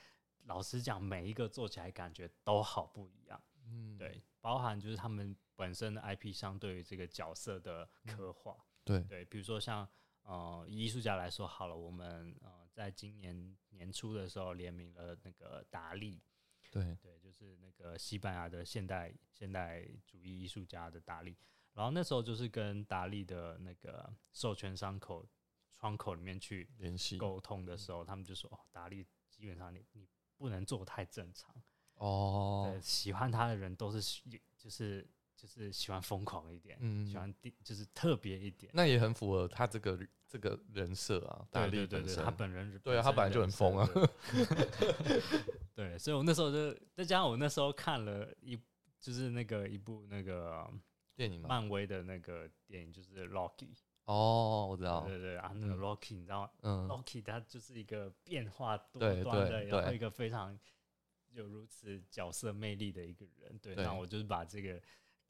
[0.45, 3.43] 老实讲，每一个做起来感觉都好不一样。
[3.66, 8.57] 嗯，对，包含就是他们本身的 IP 相对于这个角色的刻画。
[8.84, 9.88] 对，对，比如说像
[10.23, 16.23] 呃以艺术家来说好了，我们呃在今年年初的时候联名了那个达利，
[16.71, 21.37] 对，对，就是那个西班牙的现代现代主义艺术家的达利。
[21.73, 25.27] 然后那时候就是跟达利的那个授权商口
[25.71, 30.07] 窗口里面去联系沟通的时候，他们就说：“哦，达利基本上你你
[30.37, 31.55] 不能做太正常，
[31.95, 34.23] 哦对，，喜欢他的人都是喜
[34.59, 35.09] 就是
[35.41, 37.34] 就是喜欢疯狂一点，嗯喜欢
[37.64, 38.70] 就是特别一点。
[38.74, 43.88] 那也很符合他这个这个人设啊，大对对对对，力本身他本人对啊他本来就很疯啊。
[43.95, 45.22] 对
[45.74, 48.55] 对，所以我那时候就再加上我那时候看了一
[49.01, 50.70] 就是那个一部那个
[51.16, 53.70] 电影嘛，漫威的那个电影，就是 Rocky。
[54.05, 60.59] 哦，我知道，对对对啊，那个嗯 Rocky 你知道吗嗯，？Rocky 他就是一个变化多端的，对对然后一个非常
[61.30, 63.57] 有如此角色魅力的一个人。
[63.59, 64.80] 对，对那我就是把这个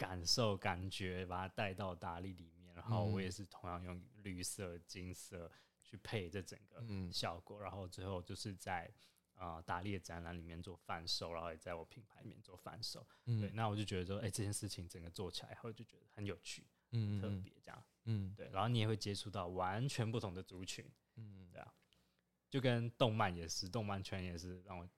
[0.01, 3.23] 感受、感觉把它带到达利里面，然后我嗯。
[3.23, 7.13] 也是同样用绿色、金色去配这整个嗯。
[7.13, 8.91] 效果，然后最后就是在
[9.35, 13.07] 啊、呃达利的展览里面做贩售，然后也在我品牌里面做贩售。
[13.27, 17.85] 对，嗯那我就觉得说，哎、这件事情整个做起来后就觉得很有趣、特嗯特别这样。
[18.05, 18.33] 嗯。
[18.35, 21.47] 对，然后你也会接触到完全不同的族群，嗯。
[21.53, 21.71] 对啊，
[22.49, 24.89] 就跟动漫也是，动漫圈也是让我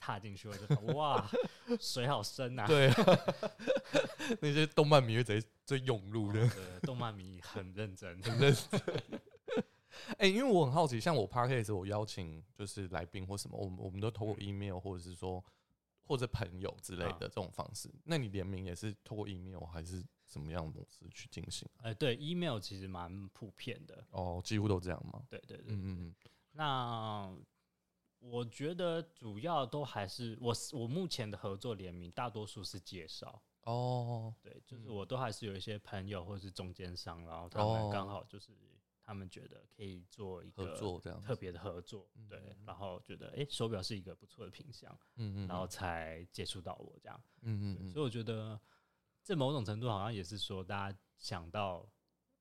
[0.00, 1.28] 踏进去，我就哇，
[1.80, 2.90] 水好深呐、对，
[4.40, 8.80] 那些动漫迷会直接最涌入的，对，动漫迷很认真， 很认真。
[10.18, 15.44] 哎、因为我很好奇，像我 p a r k a s 我邀请就是来宾或什么，我们我们都透过 email 或者是说
[16.04, 17.90] 或者朋友之类啊的这种方式。
[18.04, 21.68] 那你联名也是透过 email 还是什么样的模式去进行？
[21.82, 25.22] 呃，对，email 其实蛮普遍的，哦，几乎都这样吗？
[25.28, 25.66] 对对对。
[25.74, 26.14] 嗯嗯嗯，
[26.52, 27.34] 那
[28.20, 38.52] 我觉得主要都还是我我目前的合作联名，大多数是介绍，哦，对，就是嗯我都还是有一些朋友或者是中间商，然后他哦们刚好就是
[39.02, 47.92] 他们觉得可以做一合个作这样特别的合作，对嗯，然后觉得诶手表是一个不错的品相，嗯嗯，然后才接触到我这样，嗯嗯。
[47.92, 48.60] 所以我觉得
[49.22, 51.88] 这某种程度好像也是说，大家想到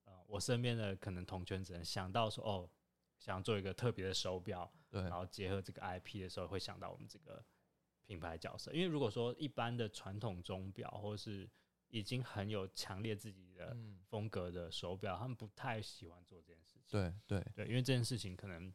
[0.05, 2.69] 呃我身边的可能同圈子人想到说哦，
[3.17, 7.43] 想做一个特别的手表，对然，后结合这个 IP 的时候，会想到我们这个
[8.05, 8.71] 品牌角色。
[8.73, 11.49] 因为如果说一般的传统钟表，或是
[11.89, 16.83] 已经很有强烈自己的嗯，风格的手表，他们不太喜欢做这件事情。
[16.89, 18.73] 对对，对，因为这件事情可能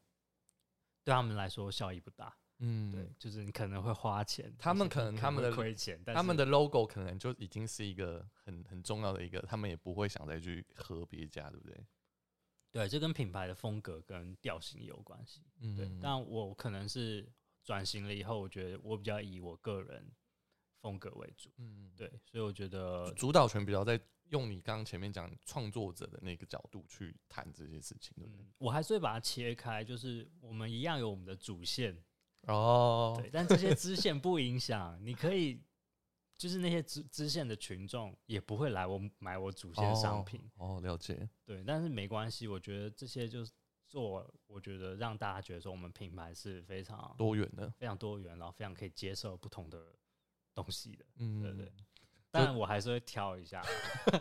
[1.05, 2.37] 对他们来说效益不大。
[2.65, 11.77] 嗯，对，就是你可能会花钱，他们可能他们的亏钱，但是他们的 logo 可能就已经是一个很很重要的一个，他们也不会想再去和别家，对不对？
[12.73, 15.43] 对，这跟品牌的风格跟调性有关系。
[15.61, 17.31] 嗯对，但我可能是
[17.63, 20.11] 转型了以后，我觉得我比较以我个人
[20.81, 21.51] 风格为主。
[21.59, 24.01] 嗯，对，所以我觉得主导权比较在
[24.31, 28.43] 用你刚刚前面讲创作者的那个角度去谈这些事情，对不对？
[28.43, 32.03] 嗯，我还是会把它切开，就是我们一样有我们的主线，
[32.47, 35.61] 哦，对，但这些支线不影响，你可以，
[36.43, 43.53] 就是那些支支线的群众也不会来我买我主线商品，哦，了解，对，但是没关系，我觉得这些就是
[43.87, 49.79] 做，我觉得让大家觉得说我们品牌是非常多元的，非常多元，然后非常可以接受不同的
[50.53, 51.73] 东西的，嗯，对对。
[52.35, 53.63] 但我还是会挑一下，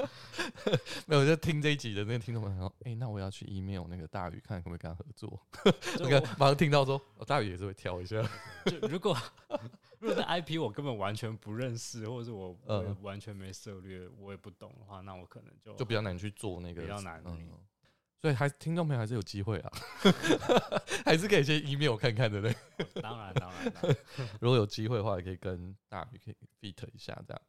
[1.08, 5.42] 没有，就听这一集的那个听众朋友说，哎、那我要去 email 那个大宇，看可不可以跟他合作。
[5.98, 8.22] 就 那个马上听到说，哦，大宇也是会挑一下，
[8.66, 9.18] 就如果
[10.02, 17.50] 如果是 IP 我根本完全不认识，或者是我我也嗯完全没涉略，我也不懂的话，那我可能就就比较难去做那个，比较难嗯。
[18.20, 19.72] 所以还听众朋友还是有机会啊，
[21.06, 23.02] 还是可以先 email 看看的，对不对？
[23.02, 23.74] 当然当然，
[24.40, 27.42] 如果有机会的话，也可以跟大宇可以 fit 一下这样。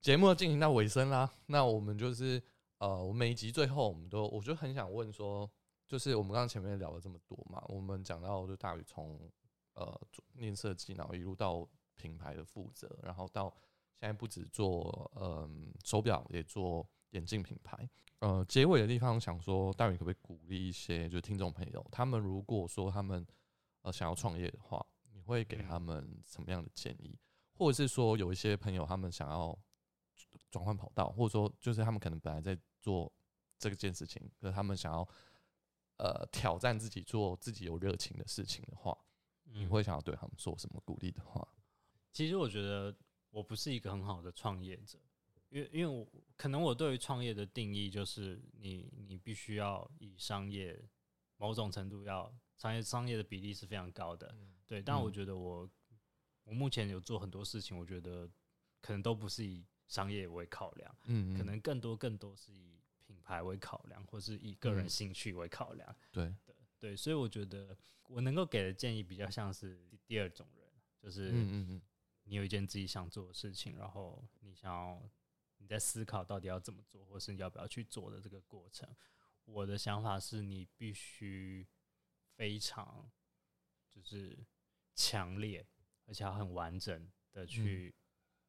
[0.00, 2.40] 节目要进行到尾声啦，那我们就是
[2.78, 5.50] 呃，我每一集最后我们都，我就很想问说，
[5.86, 9.18] 就是我们刚刚前面聊了这么多嘛，我们讲到就大宇从
[9.74, 13.48] 呃做念设计，然后一路到品牌的负责，然后到
[13.98, 17.88] 现在不止做嗯、手表，也做眼镜品牌。
[18.20, 23.26] 呃，结尾的地方想说，大宇可不可以鼓励一些就是听众朋友，他们如果说他们
[23.82, 27.18] 呃想要创业的话，你会给他们什么样的建议？
[27.52, 29.56] 或者是说有一些朋友他们想要
[30.50, 33.12] 转换跑道，或者说就是他们可能本来在做
[33.58, 35.06] 这件事情，可是他们想要
[35.98, 38.96] 呃挑战自己做自己有热情的事情的话，
[39.44, 41.46] 你嗯会想要对他们说什么鼓励的话？
[42.14, 42.96] 其实我觉得
[43.30, 44.96] 我不是一个很好的创业者，
[45.50, 50.80] 因为因为我可能我对于创业的定义就是你你必须要以商业
[51.36, 54.32] 某种程度要商业商业的比例是非常高的，
[54.64, 54.80] 对。
[54.80, 55.12] 但我嗯。
[55.12, 55.68] 觉得我
[56.44, 58.30] 我目前有做很多事情，我觉得
[58.80, 64.88] 可能都不是以商业为考量，嗯，可能更多更多是以品牌为考量，或是以个人嗯。
[64.88, 65.96] 兴趣为考量。
[66.12, 66.32] 对，
[66.78, 67.76] 对，所以我觉得
[68.08, 70.64] 我能够给的建议比较像是第第二种人，
[71.02, 71.82] 就是嗯嗯嗯，
[72.24, 75.02] 你有一件自己想做的事情，然后你想要
[75.58, 78.88] 你在思考到底要怎么做，或是你要不要去做的这个过程。
[79.44, 81.66] 我的想法是你必须
[82.34, 83.10] 非常
[83.90, 84.38] 就是
[84.94, 85.66] 强烈，
[86.06, 87.94] 而且要很完整的去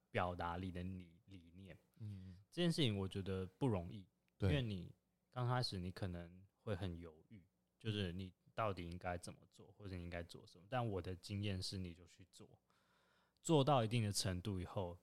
[0.10, 1.78] 表达你的理理念。
[1.98, 4.08] 嗯，这件事情我觉得不容易，
[4.40, 4.94] 因为，你
[5.32, 7.44] 刚开始你可能会很犹豫，
[7.78, 10.66] 就是你到底应该怎么做，或者你应该做什么。
[10.70, 12.50] 但我的经验是，你就去做，
[13.46, 14.98] 做到一定的程度以后，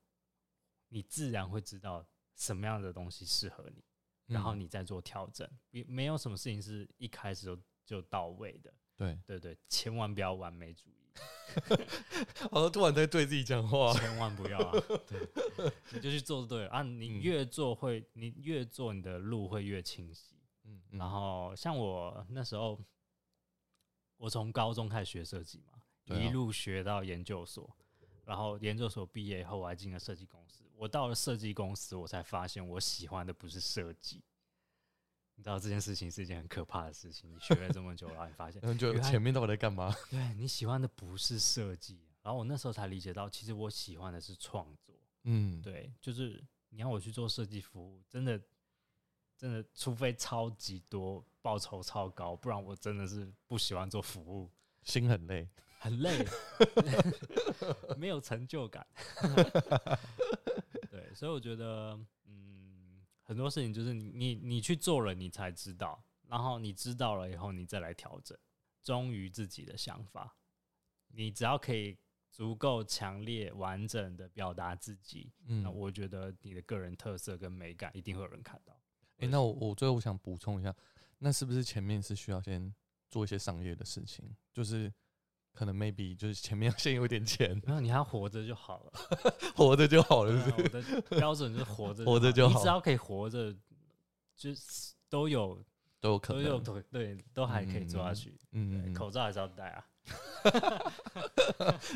[0.89, 3.83] 你自然会知道什么样的东西适合你。
[4.27, 8.73] 然后嗯你再做调整，没没有什么事情是一开始就就到位的。
[8.95, 11.11] 对，对对，千万不要完美主义，
[12.51, 13.93] 好像突然在对自己讲话。
[13.93, 14.71] 千万不要啊！
[15.07, 16.83] 对，你就去做就对了啊！
[16.83, 20.35] 你嗯越做会，你越做你的路会越清晰。
[20.63, 22.79] 嗯，嗯然后像我那时候，
[24.17, 25.81] 我从高中开始学设计嘛，
[26.15, 27.75] 啊一路学到研究所，
[28.25, 30.63] 然后研究所毕业以后，我还进了设计公司。
[30.75, 34.21] 我到了设计公司，我才发现我喜欢的不是设计。
[35.35, 37.33] 你知道这件事情是一件很可怕的事情。
[37.33, 39.93] 你学了这么久，然后你发现， 就前面到底在干嘛？
[40.09, 41.99] 对你喜欢的不是设计。
[42.21, 44.95] 然后我那时候才理解到，其实我喜欢的是创作。
[45.23, 48.39] 嗯，对，就是你要我去做设计服务，真的，
[49.37, 54.49] 真的，除非超级多，报酬超高，不然我真的是不喜欢做服务，
[54.83, 55.49] 心很累。
[55.83, 56.25] 很累，
[57.99, 58.87] 没有成就感。
[60.89, 68.37] 对，所以我觉得，嗯，很多事情就是你你你去做了，你才知道，然后你知道了以后，你再来调整，
[68.81, 70.37] 忠于自己的想法。
[71.09, 71.97] 你只要可以
[72.31, 78.73] 足够强烈、完整的表达自己，嗯那，我觉得你的个人特色跟美感一定会有人看到。
[79.17, 80.73] 诶，那我我最后我想补充一下，
[81.17, 82.73] 那是不是前面是需要先
[83.09, 84.33] 做一些商业的事情？
[84.53, 84.91] 就是
[85.53, 88.91] 可能 maybe 就是前面要先有点钱，没有，你还要活着就好了。
[89.55, 90.95] 活着就好了，对是不是？
[90.95, 93.55] 啊我的标准就是活着，活着就好你只要可以活着，
[94.35, 95.63] 就是都有
[96.01, 96.63] 都有可都有能。
[96.63, 98.29] 对对，都还可以做下嗯去。
[98.31, 99.85] 对嗯，口罩还是要戴啊，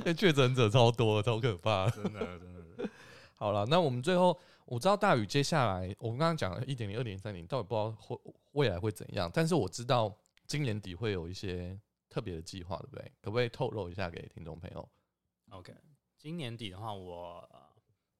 [0.05, 1.89] 那确诊者超多，超可怕。
[1.89, 2.89] 真的真的。
[3.35, 8.19] 好了，那我们最后我知道大宇接下来我们刚刚讲了一点零、二点三零，到底不知道会
[8.53, 11.77] 未来会怎样，但是我知道今年底会有一些
[12.17, 13.11] 特别的计划，对不对？
[13.21, 14.89] 可不可以透露一下给听众朋友
[15.51, 15.71] ？OK，
[16.17, 17.69] 今年底的话，我呃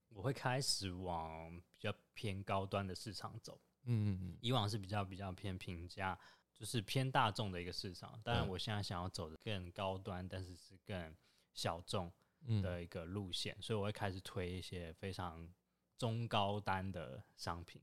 [0.09, 3.59] 我会开始往比较偏高端的市场走。
[3.85, 6.15] 嗯嗯嗯，以往是比较比较偏平价，
[6.53, 8.21] 就是偏大众的一个市场。
[8.23, 11.15] 当然，我现在想要走的更高端，但是是更
[11.55, 15.51] 小众嗯的一个路线，所以我会开始推一些非常
[15.97, 17.81] 中高单的商品，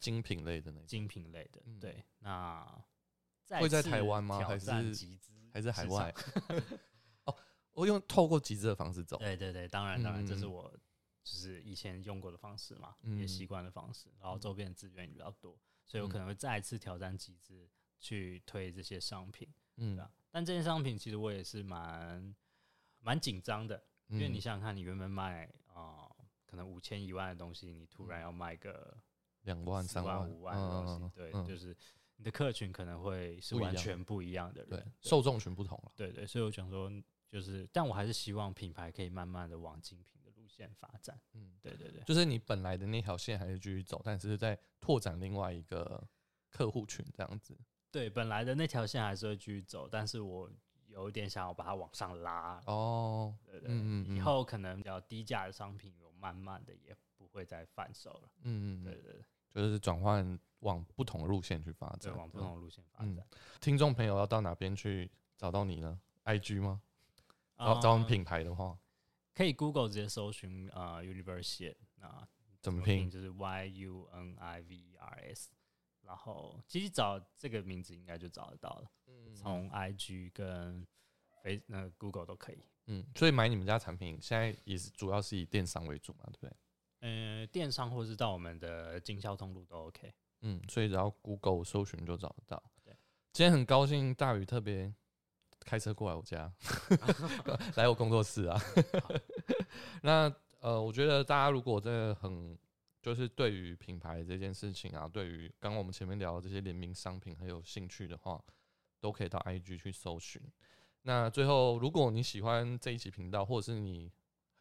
[0.00, 1.62] 精品类的那种，精品类的。
[1.66, 2.84] 嗯对，那
[3.60, 6.14] 会在台湾吗挑还是集资还是海外？
[7.26, 7.36] 哦，
[7.72, 9.18] 我用透过集资的方式走。
[9.18, 10.52] 对对对，当然当然，这是嗯。
[10.52, 10.78] 我
[11.22, 17.68] 就是以前用过的方式嘛，嗯也习惯的方式，然后周边的资源也比较多，所以我可能会再次挑战集资
[18.00, 19.98] 去推这些商品，嗯。
[20.30, 22.34] 但这些商品其实我也是蛮
[23.00, 28.94] 蛮紧张的，因为你想想看，你原本卖啊、呃可能五千一万的东西，你突然要卖个
[29.42, 31.46] 两万、三万、五万的东西，对，嗯。
[31.46, 31.74] 就是
[32.22, 35.90] 你的客群可能会是完全不一样的对人，受众群不同了。
[35.96, 36.88] 对对，所以我想说，
[37.28, 41.20] 就是，但我还是希望品牌可以慢慢的往精品的路线发展。
[41.32, 46.00] 嗯，对对对，就是你本来的那条线还是继续走，但是在拓展另外一个
[46.48, 47.58] 客户群这样子。
[47.90, 50.48] 对，本来的那条线还是会继续走，但是我
[50.86, 52.62] 有一点想要把它往上拉。
[52.66, 58.30] 哦，对对，嗯嗯嗯以后可能比较低价的商品，我慢慢的也不会再贩售了。
[58.42, 62.16] 嗯嗯嗯，对对对，就是转换往不同的路线去发对，展。
[62.16, 63.24] 往不同的路线发嗯展。
[63.60, 66.82] 听众朋友要到哪边去找到你呢？IG 吗？
[67.56, 68.76] 找找我们呃品牌的话，
[69.34, 72.26] 可以 Google 直接搜寻呃，University 那
[72.60, 73.08] 怎么拼？
[73.08, 75.50] 就是 Y U N I V E R S，
[76.02, 78.90] 然后其实找这个名字应该就找得到了，
[79.34, 80.84] 从 IG 跟
[81.42, 82.64] Face 那 Google 都可以。
[82.86, 86.56] 嗯，所以买你们家产品现在也是主要是以电商为主嘛，对不对？
[87.00, 90.12] 呃，电商或是到我们的经销通路都 OK。
[90.42, 92.62] 嗯，所以只要 Google 搜寻就找得到。
[93.32, 94.92] 今天很高兴大宇特别
[95.60, 96.52] 开车过来我家，
[97.76, 98.60] 来我工作室啊。
[100.02, 102.58] 那呃，我觉得大家如果真的很
[103.00, 108.38] 就是对于品牌这件事情啊，对于刚刚我们前面聊的这些联名商品很有兴趣的话，
[109.00, 110.40] 都可以到 IG 去搜寻。
[111.02, 114.12] 那最后，如果你喜欢这一期频道，或者是你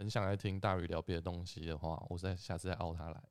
[0.01, 3.21] 很想来听大宇聊别的东西的话，我再下次再凹他来。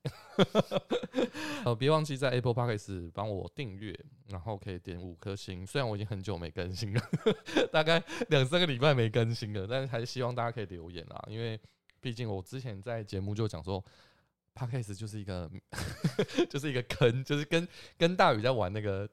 [1.65, 3.93] 呃，别忘记在 Apple Podcast 帮我订阅，
[4.29, 5.67] 然后可以点五颗星。
[5.67, 7.01] 虽然我已经很久没更新了，
[7.73, 11.59] 大概两三个礼拜没更新了，但是还是希望大家可以留言啦，因为
[11.99, 13.83] 毕竟我之前在节目就讲说
[14.55, 15.51] ，Podcast 就是一个
[16.49, 17.67] 就是一个坑，就是跟
[17.97, 19.09] 跟大宇在玩那个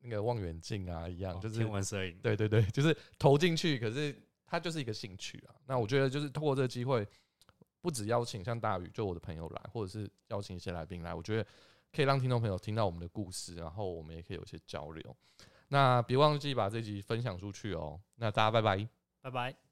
[0.00, 2.18] 那个望远镜啊一样，就是天文摄影。
[2.22, 4.18] 对对对，就是投进去，可是
[4.52, 5.54] 它就是一个兴趣啊。
[5.64, 7.08] 那我觉得就是通过这个机会，
[7.80, 11.46] 不止邀请像大宇就我的朋友来，或者是邀请一些来宾来，我觉得
[11.90, 15.16] 可以让听众朋友听到我们的故事，然后我们也可以有一些交流。
[15.68, 17.98] 那别忘记把这集分享出去哦。
[18.16, 18.86] 那大家拜拜。
[19.22, 19.71] 拜拜。